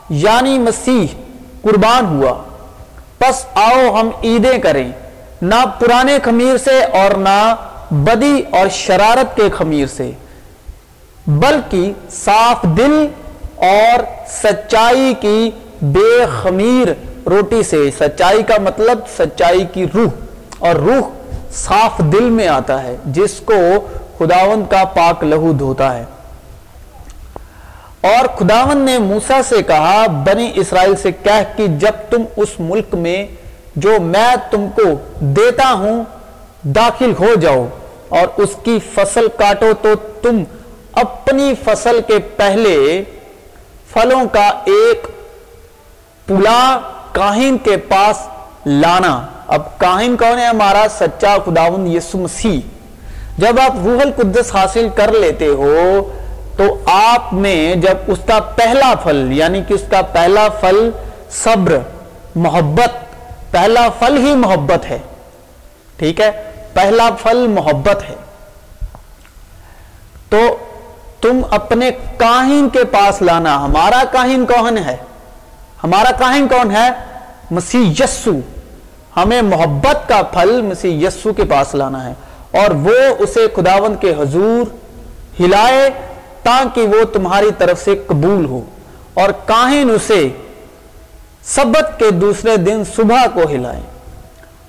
یعنی 0.10 0.60
مسیح 0.60 1.16
قربان 1.62 2.06
ہوا۔ 2.06 2.34
پس 3.18 3.46
آؤ 3.54 3.96
ہم 3.96 4.10
عیدیں 4.24 4.58
کریں، 4.58 4.92
نہ 5.42 5.66
پرانے 5.80 6.18
خمیر 6.24 6.58
سے 6.58 6.84
اور 6.84 7.18
نہ 7.18 7.56
بدی 7.92 8.42
اور 8.52 8.68
شرارت 8.72 9.36
کے 9.36 9.50
خمیر 9.58 9.86
سے، 9.88 10.12
بلکہ 11.28 11.92
صاف 12.12 12.64
دل 12.78 13.06
اور 13.56 14.00
سچائی 14.32 15.14
کی 15.22 15.50
بے 15.82 16.26
خمیر 16.42 16.88
روٹی 17.30 17.64
سے۔ 17.64 17.90
سچائی 18.00 18.44
کا 18.44 18.54
مطلب 18.62 19.00
سچائی 19.18 19.66
کی 19.74 19.86
روح، 19.94 20.10
اور 20.60 20.76
روح 20.76 21.10
صاف 21.54 21.98
دل 21.98 22.30
میں 22.30 22.48
آتا 22.48 22.84
ہے، 22.84 22.96
جس 23.06 23.40
کو 23.46 23.88
خداون 24.18 24.64
کا 24.70 24.84
پاک 24.86 25.24
لہو 25.24 25.52
دھوتا 25.52 25.94
ہے۔ 25.98 26.04
اور 28.02 28.28
خداون 28.38 28.78
نے 28.78 28.98
موسا 28.98 29.42
سے 29.44 29.62
کہا، 29.64 30.06
بنی 30.26 30.52
اسرائیل 30.56 30.96
سے 30.96 31.12
کہہ 31.12 31.58
کہ 31.58 31.68
جب 31.68 31.92
تم 32.10 32.24
اس 32.38 32.50
ملک 32.60 32.96
میں 32.96 33.28
جو 33.76 34.00
میں 34.02 34.36
تم 34.52 34.66
کو 34.76 34.84
دیتا 35.20 35.72
ہوں 35.72 36.04
داخل 36.64 37.14
ہو 37.20 37.36
جاؤ 37.42 37.68
اور 38.10 38.28
اس 38.38 38.50
کی 38.64 38.80
فصل 38.94 39.28
کاٹو 39.38 39.72
تو 39.82 39.94
تم 40.22 40.44
اپنی 40.92 41.54
فصل 41.64 42.00
کے 42.08 42.20
پہلے 42.20 43.04
پھلوں 43.94 44.24
کا 44.32 44.48
ایک 44.66 45.08
پلا 46.26 46.80
کاہن 47.12 47.58
کے 47.64 47.78
پاس 47.78 48.28
لانا۔ 48.66 49.28
اب 49.48 49.78
کاہن 49.78 50.16
کون 50.18 50.40
ہے؟ 50.40 50.46
ہمارا 50.46 50.86
سچا 51.00 51.38
خداون 51.46 51.88
یسو 51.88 52.18
مسیح۔ 52.18 52.60
جب 53.38 53.60
آپ 53.60 53.72
روح 53.86 54.02
القدس 54.02 54.56
حاصل 54.56 54.88
کر 54.96 55.12
لیتے 55.12 55.48
ہو 55.48 56.12
تو 56.58 56.64
آپ 56.86 57.34
میں 57.34 57.76
جب 57.76 57.98
اس 58.08 58.20
کا 58.28 58.40
پہلا 58.40 58.94
پھل 59.04 59.28
یعنی 59.32 59.62
کہ 59.68 59.74
اس 59.74 59.84
کا 59.90 60.02
پہلا 60.02 60.48
پھل 60.60 60.90
صبر، 61.44 61.78
محبت، 62.36 62.94
پہلا 63.52 63.88
پھل 64.00 64.18
ہی 64.18 64.36
محبت 64.36 64.86
ہے۔ 64.86 64.98
ٹھیک 65.98 66.22
ہے؟ 66.22 66.52
پہلا 66.74 67.10
پھل 67.22 67.48
محبت 67.48 68.04
ہے۔ 68.10 68.16
تو 70.30 70.58
تم 71.22 71.42
اپنے 71.50 71.92
کاہن 72.18 72.70
کے 72.74 72.84
پاس 72.84 73.22
لانا، 73.22 73.66
ہمارا 73.66 74.04
کاہن 74.12 74.46
کون 74.46 74.78
ہے؟ 74.78 74.98
ہمارا 75.84 76.12
کاہن 76.12 76.48
کون 76.48 76.72
ہے؟ 76.72 76.90
مسیح 77.52 78.04
یسو۔ 78.04 78.32
ہمیں 79.16 79.42
محبت 79.42 80.10
کا 80.10 80.22
پھل 80.22 80.62
مسیح 80.62 81.08
یسو 81.08 81.34
کے 81.34 81.44
پاس 81.46 81.76
لانا 81.76 82.10
ہے۔ 82.10 82.14
اور 82.52 82.72
وہ 82.72 82.98
اسے 83.20 83.48
خداوند 83.56 84.02
کے 84.02 84.12
حضور 84.12 84.76
ہلائے 85.40 85.90
تاکہ 86.44 86.82
وہ 86.82 87.04
تمہاری 87.04 87.50
طرف 87.58 87.84
سے 87.84 88.04
قبول 88.08 88.46
ہو۔ 88.46 88.62
اور 89.14 89.30
کاہن 89.46 89.90
اسے 89.90 90.30
سبت 91.44 92.00
کے 92.00 92.12
دوسرے 92.12 92.58
دن 92.58 92.84
صبح 92.96 93.26
کو 93.34 93.42
ہلائیں 93.50 93.84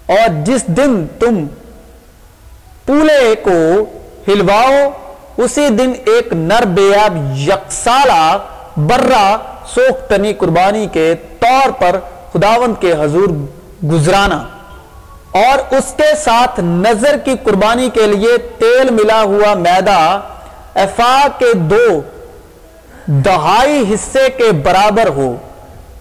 اور 0.09 0.29
جس 0.45 0.67
دن 0.67 1.07
تم 1.19 1.47
پولے 2.87 3.35
کو 3.43 3.85
ہلواؤ، 4.29 4.91
اسی 5.37 5.69
دن 5.69 5.93
ایک 6.07 6.33
نر 6.33 6.65
بیاب 6.65 7.39
یکسالہ 7.39 8.39
برہ 8.77 9.37
سوختنی 9.67 10.33
قربانی 10.33 10.87
کے 10.93 11.15
طور 11.39 11.71
پر 11.79 11.99
خداون 12.33 12.75
کے 12.81 12.93
حضور 12.93 13.29
گزرانا۔ 13.85 14.45
اور 15.33 15.75
اس 15.75 15.95
کے 15.97 16.17
ساتھ 16.17 16.61
نظر 16.61 17.17
کی 17.25 17.35
قربانی 17.43 17.91
کے 17.95 18.07
لیے 18.07 18.39
تیل 18.39 18.91
ملا 18.91 19.23
ہوا 19.23 19.55
میدا 19.55 20.21
افا 20.75 21.27
کے 21.39 21.53
دو 21.55 22.01
دہائی 23.07 23.95
حصے 23.95 24.31
کے 24.37 24.53
برابر 24.53 25.09
ہو۔ 25.09 25.37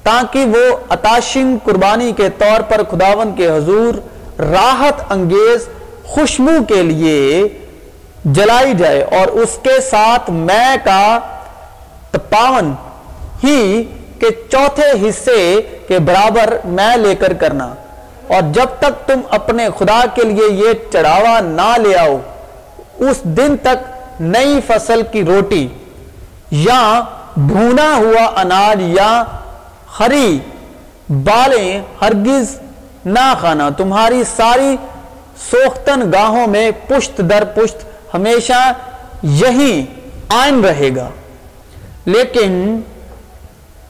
تاکہ 0.08 0.46
وہ 0.46 0.66
اتاشن 0.90 1.58
قربانی 1.64 2.12
کے 2.18 2.30
طور 2.38 2.62
پر 2.62 2.82
خداون 2.92 3.36
کے 3.36 3.48
حضور 3.48 3.94
راحت 4.42 5.02
انگیز 5.10 5.68
خوشبو 6.04 6.64
کے 6.68 6.82
لیے 6.84 7.48
جلائی 8.26 8.74
جائے 8.74 9.02
اور 9.18 9.28
اس 9.42 9.58
کے 9.64 9.80
ساتھ 9.82 10.30
میں 10.30 10.76
کا 10.84 11.20
تپاون 12.12 12.74
ہی 13.44 13.84
کے 14.20 14.30
چوتھے 14.52 15.10
حصے 15.10 15.42
کے 15.88 16.00
برابر 16.00 16.58
میں 16.66 16.98
لے 16.98 17.16
کر 17.16 17.34
کرنا۔ 17.34 17.68
اور 18.28 18.42
جب 18.54 18.70
تک 18.80 19.08
تم 19.08 19.20
اپنے 19.30 19.68
خدا 19.80 20.00
کے 20.16 20.24
لیے 20.24 20.48
یہ 20.54 20.74
چڑھاوا 20.92 21.40
نہ 21.40 21.70
لے 21.78 21.98
آؤ، 21.98 22.18
اس 23.10 23.24
دن 23.38 23.56
تک 23.62 23.86
نئی 24.20 24.60
فصل 24.68 25.02
کی 25.12 25.24
روٹی 25.24 25.68
یا 26.52 26.82
بھونا 27.38 27.96
ہوا 27.98 28.26
اناج 28.42 28.82
یا 28.82 29.24
ہری 30.00 30.40
بالیں 31.10 31.82
ہرگز 32.02 32.60
نہ 33.06 33.34
کھانا 33.40 33.70
تمہاری 33.70 34.24
ساری 34.36 34.76
سوختن 35.50 36.12
گاہوں 36.14 36.48
میں 36.48 36.72
پشت 36.88 37.18
در 37.18 37.44
پشت 37.44 37.78
ہمیشہ 38.14 38.74
یہی 39.24 39.86
آئن 40.30 40.66
رہے 40.66 40.90
گا۔ 40.96 41.10
لیکن 42.06 42.82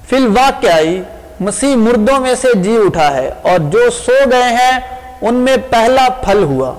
فی 0.09 0.15
الواقعی 0.15 1.01
مسیح 1.39 1.75
مردوں 1.75 2.19
میں 2.19 2.35
سے 2.35 2.47
جی 2.53 2.77
اٹھا 2.85 3.15
ہے 3.15 3.29
اور 3.41 3.59
جو 3.59 3.89
سو 3.89 4.31
گئے 4.31 4.43
ہیں، 4.43 4.79
ان 5.21 5.33
میں 5.33 5.57
پہلا 5.69 6.07
پھل 6.09 6.43
ہوا۔ 6.43 6.73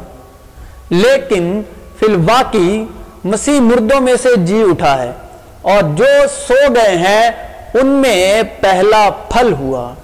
لیکن 0.90 1.62
فی 2.00 2.06
الواقعی 2.06 2.84
مسیح 3.24 3.60
مردوں 3.60 4.00
میں 4.00 4.16
سے 4.22 4.36
جی 4.36 4.62
اٹھا 4.70 5.02
ہے 5.02 5.12
اور 5.62 5.82
جو 5.82 6.06
سو 6.48 6.74
گئے 6.74 6.96
ہیں 6.96 7.47
ان 7.74 7.86
میں 7.86 8.42
پہلا 8.60 9.10
پھل 9.28 9.52
ہوا۔ 9.52 9.94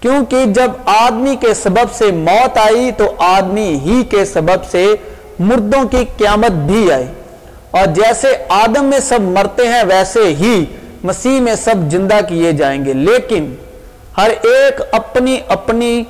کیونکہ 0.00 0.44
جب 0.44 0.70
آدمی 0.84 1.36
کے 1.36 1.54
سبب 1.54 1.94
سے 1.94 2.12
موت 2.12 2.58
آئی 2.58 2.90
تو 2.96 3.14
آدمی 3.18 3.78
ہی 3.84 4.04
کے 4.04 4.24
سبب 4.24 4.64
سے 4.70 4.94
مردوں 5.38 5.88
کی 5.88 6.04
قیامت 6.16 6.50
بھی 6.50 6.92
آئی۔ 6.92 7.06
اور 7.70 7.86
جیسے 7.86 8.28
آدم 8.48 8.84
میں 8.84 9.00
سب 9.00 9.20
مرتے 9.20 9.66
ہیں، 9.66 9.82
ویسے 9.84 10.20
ہی 10.20 10.64
مسیح 11.04 11.40
میں 11.40 11.54
سب 11.54 11.74
زندہ 11.90 12.20
کیے 12.28 12.52
جائیں 12.52 12.84
گے۔ 12.84 12.92
لیکن 12.92 13.54
ہر 14.18 14.30
ایک 14.42 14.80
اپنی 14.92 15.40
اپنی 15.48 16.02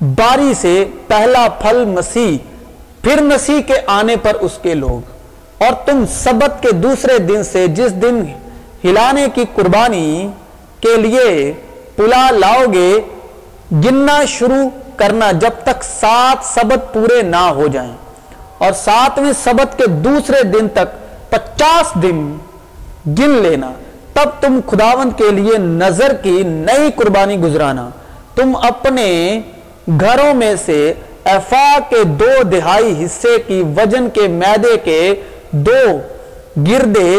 باری 0.00 0.54
سے 0.54 0.84
پہلا 1.06 1.48
پھل 1.48 1.84
مسیح، 1.84 2.36
پھر 3.02 3.22
مسیح 3.22 3.62
کے 3.66 3.74
آنے 3.86 4.16
پر 4.16 4.34
اس 4.34 4.58
کے 4.62 4.74
لوگ۔ 4.74 5.12
اور 5.64 5.72
تم 5.86 6.04
سبت 6.10 6.62
کے 6.62 6.72
دوسرے 6.72 7.18
دن 7.18 7.42
سے 7.42 7.66
جس 7.66 7.92
دن 7.92 8.24
ہلانے 8.84 9.26
کی 9.34 9.44
قربانی 9.54 10.28
کے 10.80 10.96
لیے 10.96 11.52
پلا 11.96 12.30
لاؤ 12.30 12.72
گے 12.72 12.98
گننا 13.72 14.24
شروع 14.24 14.68
کرنا 14.96 15.32
جب 15.32 15.50
تک 15.62 15.84
سات 15.84 16.44
سبت 16.44 16.94
پورے 16.94 17.22
نہ 17.22 17.36
ہو 17.36 17.66
جائیں۔ 17.66 17.96
اور 18.58 18.72
ساتویں 18.72 19.32
سبت 19.44 19.78
کے 19.78 19.86
دوسرے 19.86 20.42
دن 20.42 20.68
تک 20.68 20.88
پچاس 21.30 22.02
دن 22.02 22.36
گن 23.06 23.30
لینا۔ 23.30 23.72
تب 24.12 24.28
تم 24.40 24.60
خداون 24.70 25.10
کے 25.10 25.30
لیے 25.30 25.58
نظر 25.58 26.12
کی 26.14 26.42
نئی 26.42 26.90
قربانی 26.96 27.38
گزرانا۔ 27.38 27.90
تم 28.34 28.56
اپنے 28.62 29.40
گھروں 30.00 30.34
میں 30.34 30.54
سے 30.64 30.92
افا 31.24 31.78
کے 31.88 32.04
دو 32.04 32.42
دہائی 32.42 33.04
حصے 33.04 33.38
کی 33.46 33.62
وجن 33.76 34.10
کے 34.10 34.28
میدے 34.28 34.76
کے 34.76 35.14
دو 35.50 35.98
گردے 36.56 37.16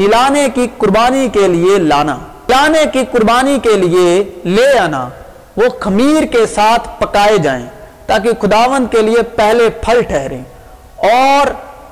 ہلانے 0.00 0.46
کی 0.54 0.66
قربانی 0.78 1.28
کے 1.32 1.46
لیے 1.48 1.78
لانا، 1.78 2.14
ہلانے 2.14 2.84
کی 2.92 3.04
قربانی 3.10 3.58
کے 3.62 3.76
لیے 3.76 4.08
لے 4.44 4.78
آنا، 4.78 5.08
وہ 5.56 5.68
خمیر 5.80 6.24
کے 6.26 6.46
ساتھ 6.54 6.88
پکائے 6.98 7.38
جائیں 7.38 7.66
تاکہ 8.06 8.30
خداون 8.40 8.86
کے 8.86 9.02
لیے 9.02 9.22
پہلے 9.36 9.68
پھل 9.82 10.02
ٹھہریں۔ 10.02 10.42
اور 11.10 11.50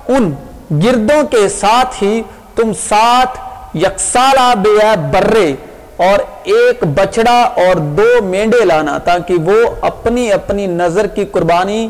ان 0.09 0.31
گردوں 0.71 1.23
کے 1.27 1.49
ساتھ 1.49 2.03
ہی 2.03 2.23
تم 2.57 2.73
ساتھ 2.89 3.39
یکسالہ 3.77 4.53
بے 4.63 4.79
برے 5.13 5.55
اور 5.97 6.19
ایک 6.45 6.85
بچڑا 6.95 7.41
اور 7.63 7.77
دو 7.99 8.09
مینڈے 8.25 8.65
لانا 8.65 8.99
تاکہ 8.99 9.35
وہ 9.35 9.59
اپنی 9.81 10.33
اپنی 10.33 10.67
نظر 10.67 11.07
کی 11.07 11.25
قربانی 11.25 11.89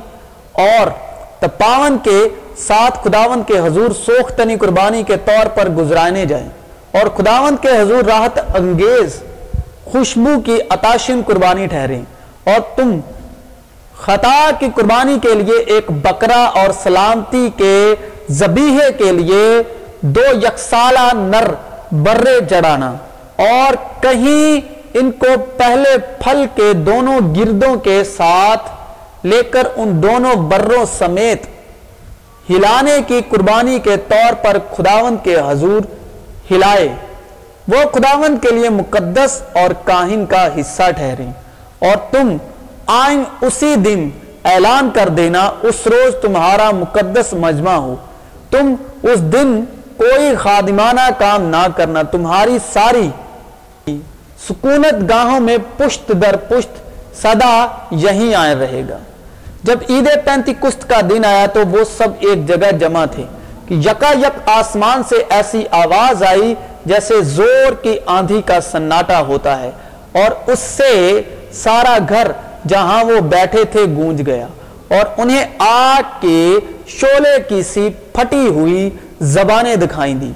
اور 0.52 0.90
تپاون 1.40 1.96
کے 2.02 2.20
ساتھ 2.66 2.98
خداون 3.04 3.42
کے 3.46 3.58
حضور 3.58 3.90
سوختنی 4.06 4.56
قربانی 4.56 5.02
کے 5.02 5.16
طور 5.16 5.46
پر 5.46 5.68
گزرانے 5.68 6.26
جائیں۔ 6.26 6.48
اور 6.92 7.06
خداون 7.16 7.56
کے 7.56 7.68
حضور 7.68 8.04
راحت 8.04 8.56
انگیز 8.56 9.22
خوشبو 9.84 10.40
کی 10.40 10.58
اتاشن 10.70 11.20
قربانی 11.26 11.66
ٹھہریں۔ 11.66 12.02
اور 12.44 12.60
تم 12.76 13.00
خطا 13.96 14.50
کی 14.58 14.66
قربانی 14.74 15.18
کے 15.22 15.34
لیے 15.34 15.58
ایک 15.66 15.90
بکرا 15.90 16.44
اور 16.44 16.70
سلامتی 16.82 17.50
کے 17.56 17.94
زبیحے 18.28 18.92
کے 18.92 19.12
لیے 19.12 19.62
دو 20.00 20.22
یکسالہ 20.42 21.12
نر 21.14 21.54
برے 21.92 22.38
چڑھانا 22.50 22.90
اور 23.36 24.02
کہیں 24.02 24.60
ان 24.94 25.10
کو 25.10 25.26
پہلے 25.56 25.98
پھل 25.98 26.44
کے 26.54 26.72
دونوں 26.72 27.34
گردوں 27.34 27.76
کے 27.76 28.04
ساتھ 28.04 28.70
لے 29.26 29.42
کر 29.42 29.66
ان 29.76 30.02
دونوں 30.02 30.34
بروں 30.34 30.84
سمیت 30.98 31.42
ہلانے 32.50 32.98
کی 33.06 33.20
قربانی 33.28 33.78
کے 33.78 33.96
طور 34.08 34.34
پر 34.42 34.56
خداون 34.76 35.16
کے 35.22 35.36
حضور 35.48 35.80
ہلائے۔ 36.50 36.88
وہ 37.68 37.82
خداون 37.92 38.36
کے 38.42 38.50
لیے 38.50 38.68
مقدس 38.68 39.42
اور 39.52 39.72
کاہن 39.84 40.24
کا 40.26 40.46
حصہ 40.60 40.90
ٹھہرے 40.96 41.26
اور 41.88 41.96
تم 42.12 42.36
آئیں 42.86 43.22
اسی 43.40 43.74
دن 43.76 44.08
اعلان 44.44 44.88
کر 44.94 45.08
دینا 45.08 45.40
اس 45.62 45.86
روز 45.86 46.14
تمہارا 46.22 46.70
مقدس 46.70 47.32
مجمع 47.32 47.74
ہو۔ 47.74 47.94
تم 48.50 48.74
اس 49.02 49.20
دن 49.32 49.64
کوئی 49.96 50.34
خادمانہ 50.38 51.08
کام 51.18 51.42
نہ 51.42 51.66
کرنا، 51.76 52.02
تمہاری 52.02 52.56
ساری 52.72 53.08
سکونت 54.48 55.08
گاہوں 55.10 55.40
میں 55.40 55.56
پشت 55.76 56.12
در 56.22 56.36
پشت 56.48 56.80
صدا 57.22 57.66
یہی 57.90 58.34
آئے 58.34 58.54
رہے 58.54 58.82
گا۔ 58.88 58.98
جب 59.64 59.78
عید 59.88 60.08
پینتی 60.24 60.52
کست 60.60 60.88
کا 60.88 61.00
دن 61.10 61.24
آیا 61.24 61.46
تو 61.54 61.60
وہ 61.68 61.84
سب 61.88 62.24
ایک 62.28 62.46
جگہ 62.48 62.70
جمع 62.78 63.04
تھے 63.12 63.24
کہ 63.68 63.74
یکا 63.86 64.10
یک 64.16 64.48
آسمان 64.48 65.02
سے 65.08 65.16
ایسی 65.30 65.62
آواز 65.78 66.22
آئی 66.22 66.54
جیسے 66.86 67.20
زور 67.30 67.72
کی 67.82 67.96
آندھی 68.08 68.40
کا 68.46 68.60
سناٹا 68.70 69.20
ہوتا 69.22 69.60
ہے 69.60 69.70
اور 70.14 70.50
اس 70.52 70.58
سے 70.58 70.92
سارا 71.54 71.96
گھر 72.08 72.30
جہاں 72.68 73.02
وہ 73.04 73.20
بیٹھے 73.28 73.64
تھے 73.72 73.84
گونج 73.96 74.26
گیا 74.26 74.46
اور 74.90 75.06
انہیں 75.16 75.44
آگ 75.60 76.18
کے 76.20 76.40
شولے 76.90 77.36
کی 77.48 77.62
سی 77.64 77.88
پھٹی 78.12 78.46
ہوئی 78.48 78.88
زبانیں 79.32 79.74
دکھائیں 79.76 80.14
دی 80.14 80.32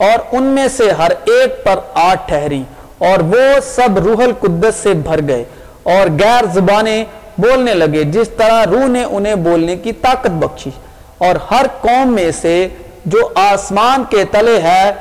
اور 0.00 0.18
ان 0.32 0.42
میں 0.54 0.66
سے 0.76 0.90
ہر 0.90 1.12
ایک 1.26 1.64
پر 1.64 1.78
آٹھ 2.02 2.28
ٹھہری 2.28 2.62
اور 2.98 3.20
وہ 3.26 3.48
سب 3.64 3.98
روح 3.98 4.22
القدس 4.24 4.82
سے 4.82 4.92
بھر 5.02 5.20
گئے 5.28 5.44
اور 5.84 6.10
غیر 6.20 6.46
زبانیں 6.54 7.04
بولنے 7.40 7.74
لگے۔ 7.74 8.04
جس 8.04 8.28
طرح 8.28 8.64
روح 8.70 8.86
نے 8.86 9.04
انہیں 9.04 9.34
بولنے 9.34 9.76
کی 9.76 9.92
طاقت 9.92 10.30
بخشی۔ 10.30 10.70
اور 11.18 11.34
ہر 11.50 11.66
قوم 11.80 12.14
میں 12.14 12.30
سے 12.30 12.68
جو 13.06 13.28
آسمان 13.34 14.04
کے 14.10 14.24
تلے 14.24 14.60
ہے، 14.62 14.92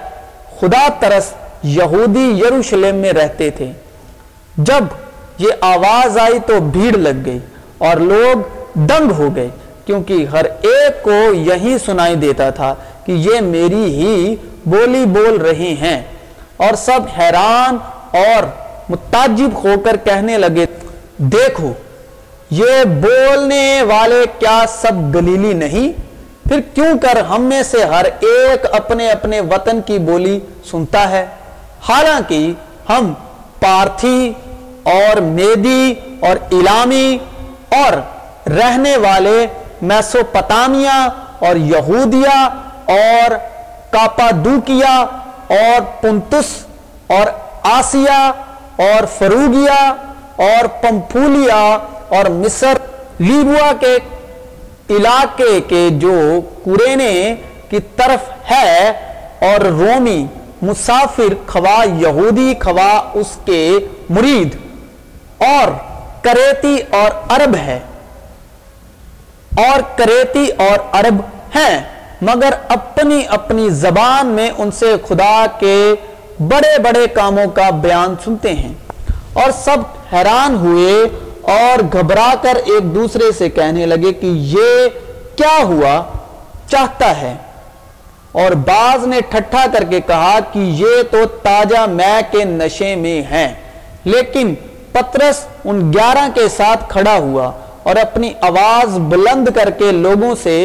خدا 0.60 0.88
ترس 1.00 1.34
یہودی 1.64 2.42
یروشلم 2.46 2.96
میں 2.96 3.14
رہتے 3.14 3.50
تھے۔ 3.50 3.72
جب 4.58 4.84
یہ 5.38 5.50
آواز 5.62 6.18
آئی 6.18 6.40
تو 6.40 6.60
بھیڑ 6.60 6.98
لگ 6.98 7.26
گئی 7.26 7.40
اور 7.78 7.96
لوگ 7.96 8.38
دنگ 8.74 9.12
ہو 9.12 9.36
گئے، 9.36 9.48
کیونکہ 9.86 10.26
ہر 10.32 10.46
ایک 10.46 11.04
کو 11.04 11.34
یہی 11.34 11.78
سنائی 11.86 12.16
دیتا 12.16 12.50
تھا 12.50 12.76
کہ 13.06 13.12
یہ 13.12 13.42
میری 13.42 13.84
ہی 13.84 14.36
بولی 14.66 15.06
بول 15.06 15.42
رہی 15.42 15.76
ہیں۔ 15.82 16.02
اور 16.58 16.74
سب 16.74 17.00
حیران 17.18 17.78
اور 18.18 18.44
متاجب 18.90 19.50
ہو 19.64 19.80
کر 19.86 19.96
کہنے 20.04 20.38
لگے، 20.38 20.66
دیکھو 21.18 21.74
یہ 22.52 22.84
بولنے 22.84 23.82
والے 23.82 24.26
کیا 24.40 24.66
سب 24.70 25.16
گلیلی 25.16 25.54
نہیں؟ 25.54 26.02
پھر 26.48 26.60
کیوں 26.74 26.98
کر 27.00 27.18
ہم 27.18 27.42
میں 27.42 27.64
سے 27.64 27.84
ہر 27.84 28.06
ایک 28.20 28.66
اپنے 28.72 29.12
اپنے 29.12 29.40
وطن 29.40 29.82
کی 29.82 30.00
بولی 30.00 30.40
سنتا 30.72 31.10
ہے؟ 31.10 31.26
حالانکہ 31.90 32.52
ہم 32.90 33.14
پارتھی 33.60 34.34
اور 34.84 35.18
میدی 35.18 35.94
اور 36.20 36.36
علامی 36.52 37.18
اور 37.70 37.94
رہنے 38.50 38.98
والے 38.98 39.48
میسوپتامیا 39.82 41.08
اور 41.40 41.56
یہودیا 41.56 42.50
اور 42.86 43.38
کاپادوکیا 43.92 45.06
اور 45.48 45.82
پنتس 46.02 46.66
اور 47.08 47.26
آسیا 47.64 48.32
اور 48.76 49.06
فروگیا 49.18 49.94
اور 50.40 50.68
پمپولیا 50.82 51.78
اور 52.10 52.30
مصر، 52.30 52.78
لیبوا 53.20 53.72
کے 53.80 53.98
علاقے 54.90 55.62
کے 55.68 55.90
جو 55.92 56.40
کورینے 56.64 57.36
کی 57.70 57.80
طرف 57.96 58.52
ہے 58.52 58.90
اور 59.40 59.66
رومی 59.66 60.26
مسافر 60.62 61.34
خوا 61.48 61.84
یہودی 61.84 62.54
خوا 62.62 63.12
اس 63.14 63.38
کے 63.46 63.78
مرید 64.10 64.56
اور 65.38 65.68
کریتی 66.24 66.78
اور 66.90 67.12
عرب 67.30 67.56
ہے۔ 67.56 67.80
اور 69.58 69.80
کریتی 69.98 70.48
اور 70.58 70.78
عرب 70.92 71.16
ہیں، 71.56 71.80
مگر 72.22 72.50
اپنی 72.68 73.22
اپنی 73.30 73.70
زبان 73.70 74.28
میں 74.28 74.50
ان 74.58 74.72
سے 74.72 74.96
خدا 75.08 75.46
کے 75.60 75.94
بڑے 76.40 76.80
بڑے 76.80 77.08
کاموں 77.08 77.48
کا 77.48 77.70
بیان 77.70 78.16
سنتے 78.26 78.54
ہیں۔ 78.54 78.74
اور 79.42 79.52
سب 79.64 79.80
حیران 80.14 80.56
ہوئے 80.56 80.94
اور 81.54 81.82
گھبرا 81.94 82.34
کر 82.42 82.56
ایک 82.66 82.96
دوسرے 82.96 83.32
سے 83.38 83.50
کہنے 83.50 83.86
لگے 83.86 84.14
کہ 84.14 84.32
یہ 84.56 84.88
کیا 85.36 85.58
ہوا؟ 85.64 86.02
چاہتا 86.70 87.10
ہے۔ 87.22 87.36
اور 88.32 88.52
بعض 88.66 89.06
نے 89.08 89.20
ٹھٹھا 89.30 89.66
کر 89.74 89.84
کے 89.84 90.00
کہا 90.08 90.40
کہ 90.52 90.60
یہ 90.80 91.02
تو 91.12 91.26
تازہ 91.44 91.86
میں 91.90 92.20
کے 92.32 92.44
نشے 92.44 92.96
میں 92.96 93.22
ہیں، 93.32 93.48
لیکن 94.06 94.54
پترس 94.92 95.46
ان 95.66 95.92
گیارہ 95.94 96.28
کے 96.36 96.48
ساتھ 96.50 96.90
کھڑا 96.90 97.18
ہوا 97.18 97.52
اور 97.84 97.96
اپنی 97.96 98.32
آواز 98.42 98.98
بلند 99.10 99.50
کر 99.56 99.70
کے 99.70 99.92
لوگوں 99.92 100.34
سے 100.44 100.58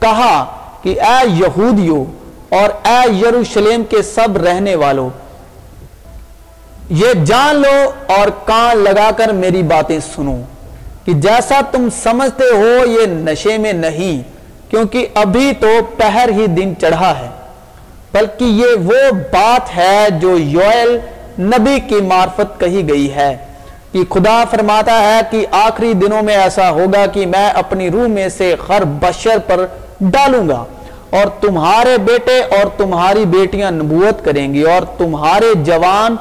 کہا 0.00 0.44
کہ 0.82 1.00
اے 1.00 1.18
یہودیو 1.40 2.04
اور 2.50 2.68
اے 2.86 3.00
یروشلم 3.18 3.84
کے 3.90 4.02
سب 4.14 4.36
رہنے 4.36 4.74
والوں 4.74 5.10
یہ 6.90 7.12
جان 7.26 7.56
لو 7.56 7.90
اور 8.14 8.28
کان 8.44 8.78
لگا 8.78 9.10
کر 9.16 9.32
میری 9.32 9.62
باتیں 9.62 9.98
سنو 10.14 10.36
کہ 11.04 11.12
جیسا 11.12 11.60
تم 11.70 11.88
سمجھتے 12.02 12.44
ہو 12.54 12.86
یہ 12.86 13.06
نشے 13.06 13.56
میں 13.58 13.72
نہیں، 13.72 14.20
کیونکہ 14.70 15.06
ابھی 15.14 15.52
تو 15.60 15.68
پہر 15.96 16.28
ہی 16.36 16.46
دن 16.46 16.72
چڑھا 16.80 17.12
ہے۔ 17.18 17.28
بلکہ 18.12 18.44
یہ 18.44 18.84
وہ 18.84 19.10
بات 19.32 19.76
ہے 19.76 20.06
جو 20.20 20.36
یوئل 20.38 20.98
نبی 21.38 21.78
کی 21.88 22.00
معرفت 22.00 22.60
کہی 22.60 22.88
گئی 22.88 23.12
ہے 23.14 23.36
کہ 23.92 24.02
خدا 24.10 24.42
فرماتا 24.50 25.00
ہے 25.02 25.20
کہ 25.30 25.44
آخری 25.50 25.92
دنوں 25.92 26.22
میں 26.22 26.36
ایسا 26.36 26.70
ہوگا 26.70 27.04
کہ 27.06 27.26
میں 27.26 27.48
اپنی 27.62 27.90
روح 27.90 28.06
میں 28.08 28.28
سے 28.28 28.54
ہر 28.68 28.84
بشر 29.00 29.38
پر 29.46 29.64
ڈالوں 30.00 30.48
گا 30.48 30.64
اور 31.10 31.26
تمہارے 31.40 31.96
بیٹے 32.04 32.38
اور 32.58 32.66
تمہاری 32.76 33.24
بیٹیاں 33.30 33.70
نبوت 33.70 34.24
کریں 34.24 34.54
گی 34.54 34.62
اور 34.62 34.82
تمہارے 34.98 35.52
جوان 35.64 36.16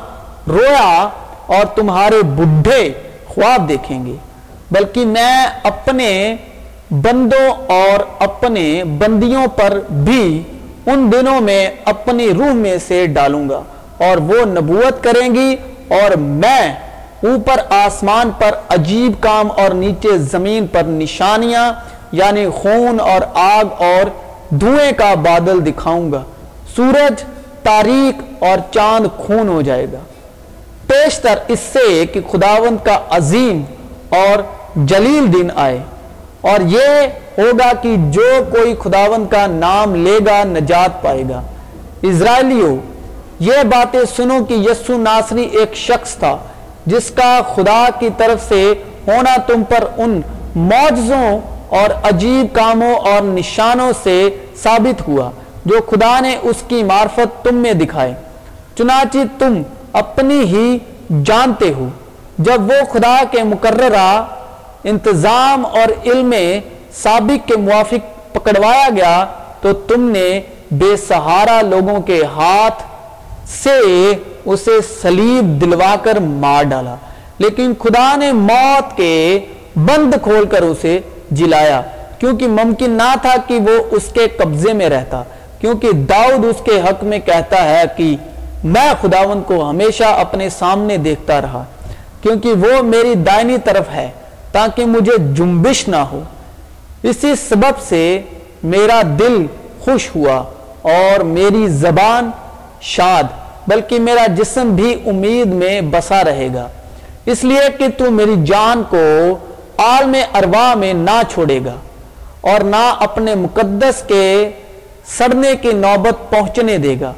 رویا 0.48 1.10
اور 1.46 1.66
تمہارے 1.66 2.22
بڈھے 2.24 2.92
خواب 3.28 3.70
دیکھیں 3.70 4.06
گے، 4.06 4.16
بلکہ 4.72 5.06
میں 5.06 5.46
اپنے 5.64 6.36
بندوں 6.92 7.48
اور 7.72 8.04
اپنے 8.20 8.84
بندیوں 8.84 9.48
پر 9.48 9.80
بھی 9.90 10.44
ان 10.86 11.12
دنوں 11.12 11.42
میں 11.42 11.70
اپنی 11.86 12.30
روح 12.30 12.54
میں 12.54 12.78
سے 12.88 13.06
ڈالوں 13.06 13.50
گا 13.50 13.62
اور 13.98 14.18
وہ 14.18 14.46
نبوت 14.46 15.04
کریں 15.04 15.36
گی 15.36 15.56
اور 15.90 16.16
میں 16.18 16.74
اوپر 17.24 17.62
آسمان 17.70 18.32
پر 18.40 18.56
عجیب 18.70 19.22
کام 19.24 19.52
اور 19.52 19.70
نیچے 19.70 20.18
زمین 20.18 20.68
پر 20.68 20.84
نشانیاں 20.84 21.72
یعنی 22.12 22.46
خون 22.50 23.00
اور 23.00 23.22
آگ 23.34 23.82
اور 23.82 24.10
دھوئیں 24.56 24.92
کا 24.92 25.14
بادل 25.14 25.66
دکھاؤں 25.66 26.12
گا۔ 26.12 26.24
سورج، 26.76 27.24
تاریخ 27.64 28.44
اور 28.44 28.58
چاند 28.74 29.08
خون 29.18 29.48
ہو 29.48 29.62
جائے 29.62 29.86
گا۔ 29.94 30.00
پیشتر 30.88 31.38
اس 31.48 31.60
سے 31.60 32.06
کہ 32.06 32.20
خداوند 32.32 32.86
کا 32.86 33.00
عظیم 33.10 33.62
اور 34.10 34.44
جلیل 34.76 35.34
دن 35.34 35.48
آئے۔ 35.56 35.80
اور 36.42 36.62
یہ 36.62 37.08
ہوگا 37.38 37.72
کہ 37.82 37.96
جو 38.00 38.40
کوئی 38.52 38.76
خداوند 38.84 39.32
کا 39.32 39.48
نام 39.48 39.96
لے 39.96 40.20
گا، 40.26 40.44
نجات 40.44 41.02
پائے 41.02 41.24
گا۔ 41.30 41.42
اسرائیلیوں، 42.02 42.78
یہ 43.40 43.64
باتیں 43.64 44.00
سنو 44.16 44.46
کہ 44.46 44.54
یسو 44.54 44.98
ناصری 44.98 45.42
ایک 45.42 45.76
شخص 45.76 46.16
تھا، 46.16 46.38
جس 46.86 47.12
کا 47.12 47.42
خدا 47.56 47.90
کی 48.00 48.10
طرف 48.18 48.50
سے 48.50 48.74
ہونا 49.08 49.36
تم 49.48 49.64
پر 49.64 49.84
ان 49.98 50.22
معجزوں 50.56 51.40
اور 51.70 51.90
عجیب 52.04 52.56
کاموں 52.56 52.96
اور 52.96 53.22
نشانوں 53.22 53.92
سے 54.04 54.30
ثابت 54.64 55.08
ہوا، 55.08 55.32
جو 55.66 55.80
خدا 55.90 56.20
نے 56.20 56.38
اس 56.42 56.56
کی 56.68 56.84
معرفت 56.84 57.44
تم 57.44 57.56
میں 57.56 57.74
دکھائے۔ 57.74 58.14
چنانچہ 58.78 59.18
تم 59.40 59.62
اپنی 59.94 60.40
ہی 60.40 60.78
جانتے 61.24 61.74
ہو۔ 61.74 61.88
جب 62.40 62.62
وہ 62.62 62.94
خدا 62.94 63.24
کے 63.32 63.44
مقررہ 63.44 64.26
انتظام 64.84 65.66
اور 65.66 66.08
علم 66.08 66.34
سابق 66.94 67.48
کے 67.48 67.58
موافق 67.58 68.34
پکڑوایا 68.34 68.90
گیا، 68.96 69.26
تو 69.62 69.74
تم 69.74 70.10
نے 70.10 70.42
بے 70.72 70.98
سہارا 70.98 71.62
لوگوں 71.62 72.02
کے 72.02 72.24
ہاتھ 72.36 72.84
سے 73.64 74.14
اسے 74.46 74.72
سلیب 75.02 75.62
دلوا 75.62 75.96
کر 76.04 76.20
مار 76.20 76.64
ڈالا۔ 76.64 76.96
لیکن 77.40 77.74
خدا 77.80 78.16
نے 78.16 78.32
موت 78.32 78.98
کے 78.98 79.40
بند 79.76 80.16
کھول 80.24 80.46
کر 80.46 80.62
اسے 80.62 81.00
جلایا، 81.32 81.82
کیونکہ 82.20 82.48
ممکن 82.48 82.92
نہ 82.92 83.16
تھا 83.22 83.36
کہ 83.48 83.56
وہ 83.56 83.84
اس 83.92 84.04
کے 84.14 84.28
قبضے 84.28 84.74
میں 84.74 84.90
رہتا۔ 84.90 85.24
کیونکہ 85.60 85.92
داؤد 85.92 86.46
اس 86.46 86.62
کے 86.66 86.80
حق 86.80 87.04
میں 87.04 87.20
کہتا 87.20 87.64
ہے 87.70 87.84
کہ 87.98 88.16
میں 88.64 88.94
خداون 89.02 89.42
کو 89.42 89.70
ہمیشہ 89.70 90.04
اپنے 90.04 90.50
سامنے 90.50 90.98
دیکھتا 90.98 91.42
رہا، 91.42 91.64
کیونکہ 92.22 92.54
وہ 92.54 92.84
میری 92.84 93.16
دائنی 93.16 93.58
طرف 93.64 93.90
ہے، 93.94 94.10
تاکہ 94.52 94.86
مجھے 94.86 95.18
جنبش 95.34 95.88
نہ 95.88 95.96
ہو۔ 95.96 96.22
اسی 97.04 97.34
سبب 97.50 97.82
سے 97.82 98.22
میرا 98.64 99.02
دل 99.20 99.46
خوش 99.80 100.10
ہوا 100.16 100.44
اور 100.82 101.20
میری 101.20 101.68
زبان 101.68 102.30
شاد، 102.82 103.24
بلکہ 103.68 104.00
میرا 104.00 104.26
جسم 104.28 104.70
بھی 104.76 104.94
امید 105.06 105.48
میں 105.48 105.82
بسا 105.82 106.24
رہے 106.24 106.48
گا۔ 106.54 106.68
اس 107.26 107.44
لیے 107.44 107.68
کہ 107.78 107.88
تو 107.98 108.12
میری 108.12 108.36
جان 108.46 108.84
کو 108.90 109.38
عالم 109.78 110.16
ارواح 110.34 110.74
میں 110.76 110.94
نہ 110.94 111.22
چھوڑے 111.34 111.60
گا 111.66 111.76
اور 112.42 112.62
نہ 112.62 112.96
اپنے 113.00 113.36
مقدس 113.36 114.04
کے 114.08 114.50
سڑنے 115.18 115.56
کی 115.56 115.72
نوبت 115.74 116.32
پہنچنے 116.32 116.78
دے 116.78 116.96
گا۔ 117.02 117.14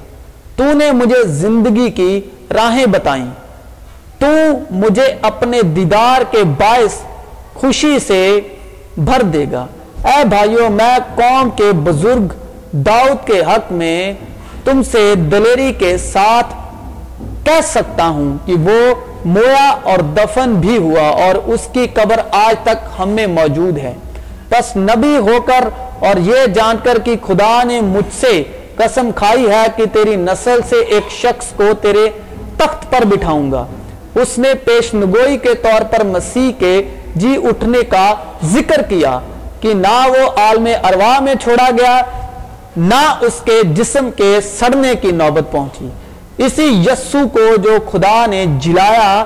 تو 0.57 0.71
نے 0.73 0.91
مجھے 0.91 1.23
زندگی 1.33 1.89
کی 1.91 2.19
راہیں 2.55 2.85
بتائیں 2.91 3.25
تو 4.19 4.27
مجھے 4.73 5.05
اپنے 5.21 5.61
دیدار 5.75 6.21
کے 6.31 6.43
باعث 6.57 6.99
خوشی 7.53 7.97
سے 7.99 8.21
بھر 8.99 9.21
دے 9.33 9.45
گا 9.51 9.65
اے 10.05 10.23
بھائیوں 10.29 10.69
میں 10.69 10.95
قوم 11.15 11.49
کے 11.57 11.71
بزرگ 11.83 12.33
داؤد 12.85 13.25
کے 13.27 13.39
حق 13.43 13.71
میں 13.71 14.13
تم 14.65 14.81
سے 14.83 15.03
دلیری 15.31 15.71
کے 15.79 15.97
ساتھ 15.97 16.53
کہہ 17.45 17.61
سکتا 17.63 18.07
ہوں 18.09 18.37
کہ 18.45 18.53
وہ 18.59 18.79
مویا 19.25 19.69
اور 19.83 19.99
دفن 20.17 20.53
بھی 20.61 20.77
ہوا 20.77 21.07
اور 21.23 21.35
اس 21.45 21.67
کی 21.71 21.85
قبر 21.93 22.19
آج 22.37 22.55
تک 22.63 22.87
ہم 22.99 23.09
میں 23.09 23.25
موجود 23.29 23.77
ہے 23.77 23.93
پس 24.49 24.75
نبی 24.77 25.15
ہو 25.19 25.39
کر 25.45 25.67
اور 25.99 26.17
یہ 26.25 26.45
جان 26.55 26.77
کر 26.83 26.99
کہ 27.05 27.15
خدا 27.21 27.53
نے 27.63 27.79
مجھ 27.83 28.11
سے 28.13 28.31
قسم 28.75 29.09
کھائی 29.15 29.49
ہے 29.49 29.65
کہ 29.75 29.85
تیری 29.93 30.15
نسل 30.15 30.59
سے 30.69 30.75
ایک 30.75 31.11
شخص 31.11 31.51
کو 31.55 31.63
تیرے 31.81 32.09
تخت 32.57 32.89
پر 32.91 33.05
بٹھاؤں 33.05 33.51
گا۔ 33.51 33.65
اس 34.15 34.37
نے 34.37 34.53
پیش 34.65 34.93
نگوئی 34.93 35.37
کے 35.37 35.53
طور 35.53 35.81
پر 35.91 36.03
مسیح 36.03 36.51
کے 36.59 36.75
جی 37.15 37.35
اٹھنے 37.43 37.81
کا 37.89 38.13
ذکر 38.43 38.81
کیا 38.81 39.19
کہ 39.59 39.73
نہ 39.73 39.97
وہ 40.07 40.29
عالم 40.37 40.67
ارواح 40.83 41.19
میں 41.19 41.35
چھوڑا 41.43 41.69
گیا، 41.71 42.01
نہ 42.77 43.03
اس 43.21 43.41
کے 43.45 43.61
جسم 43.73 44.09
کے 44.11 44.37
سڑنے 44.59 44.93
کی 45.01 45.11
نوبت 45.11 45.51
پہنچی۔ 45.51 45.89
اسی 46.45 46.67
یسو 46.87 47.27
کو 47.33 47.55
جو 47.55 47.77
خدا 47.91 48.25
نے 48.25 48.45
جلایا، 48.59 49.25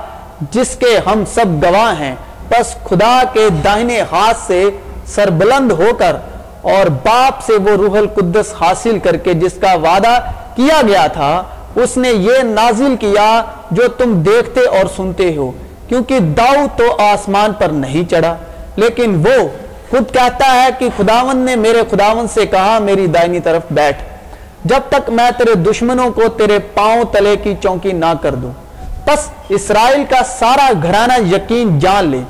جس 0.52 0.76
کے 0.76 0.98
ہم 1.06 1.24
سب 1.34 1.64
گواہ 1.64 2.00
ہیں، 2.00 2.16
پس 2.50 2.76
خدا 2.84 3.22
کے 3.34 3.48
داہنے 3.64 4.02
ہاتھ 4.12 4.38
سے 4.48 4.64
سربلند 5.06 5.72
ہو 5.72 5.90
کر 5.98 6.16
اور 6.62 6.86
باپ 6.86 7.44
سے 7.44 7.54
وہ 7.54 7.70
روح 7.70 7.98
القدس 7.98 8.54
حاصل 8.62 9.00
کر 9.00 9.18
کے 9.18 9.34
جس 9.34 9.52
کا 9.62 9.74
وعدہ 9.74 10.20
کیا 10.56 10.82
گیا 10.88 11.08
تھا، 11.08 11.44
اس 11.76 11.98
نے 11.98 12.10
یہ 12.10 12.44
نازل 12.44 12.96
کیا 13.00 13.44
جو 13.72 13.88
تم 13.88 14.22
دیکھتے 14.22 14.66
اور 14.66 14.86
سنتے 14.96 15.36
ہو، 15.36 15.52
کیونکہ 15.88 16.20
داؤ 16.20 16.66
تو 16.76 17.02
آسمان 17.02 17.54
پر 17.54 17.68
نہیں 17.68 18.10
چڑھا۔ 18.10 18.38
لیکن 18.76 19.16
وہ 19.16 19.48
خود 19.90 20.14
کہتا 20.14 20.64
ہے 20.64 20.68
کہ 20.80 20.90
خداون 20.98 21.38
نے 21.38 21.56
میرے 21.56 21.82
خداون 21.92 22.28
سے 22.28 22.46
کہا، 22.46 22.80
میری 22.80 23.08
دائنی 23.08 23.40
طرف 23.40 23.62
بیٹھ۔ 23.72 24.04
جب 24.66 24.80
تک 24.90 25.10
میں 25.10 25.32
تیرے 25.38 25.54
دشمنوں 25.54 26.12
کو 26.12 26.28
تیرے 26.28 26.60
پاؤں 26.60 27.04
تلے 27.12 27.36
کی 27.44 27.54
چونکی 27.64 27.92
نہ 27.92 28.14
کر 28.22 28.36
دوں۔ 28.36 28.52
پس 29.06 29.30
اسرائیل 29.50 30.04
کا 30.10 30.24
سارا 30.40 30.72
گھرانہ 30.84 31.36
یقین 31.36 31.80
جان 31.80 32.06
لے 32.06 32.22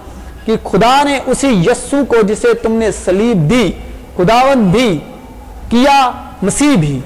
کہ 0.46 0.56
خدا 0.64 1.04
نے 1.04 1.20
اسی 1.26 1.48
یسو 1.48 2.06
کو 2.08 2.22
جسے 2.22 2.54
تم 2.54 2.72
نے 2.72 2.92
سلیب 2.92 3.50
دی 3.50 3.72
خداون 4.20 4.70
بھی 4.72 5.00
کیا 5.70 6.12
مسیح 6.44 6.76
بھی۔ 6.78 7.00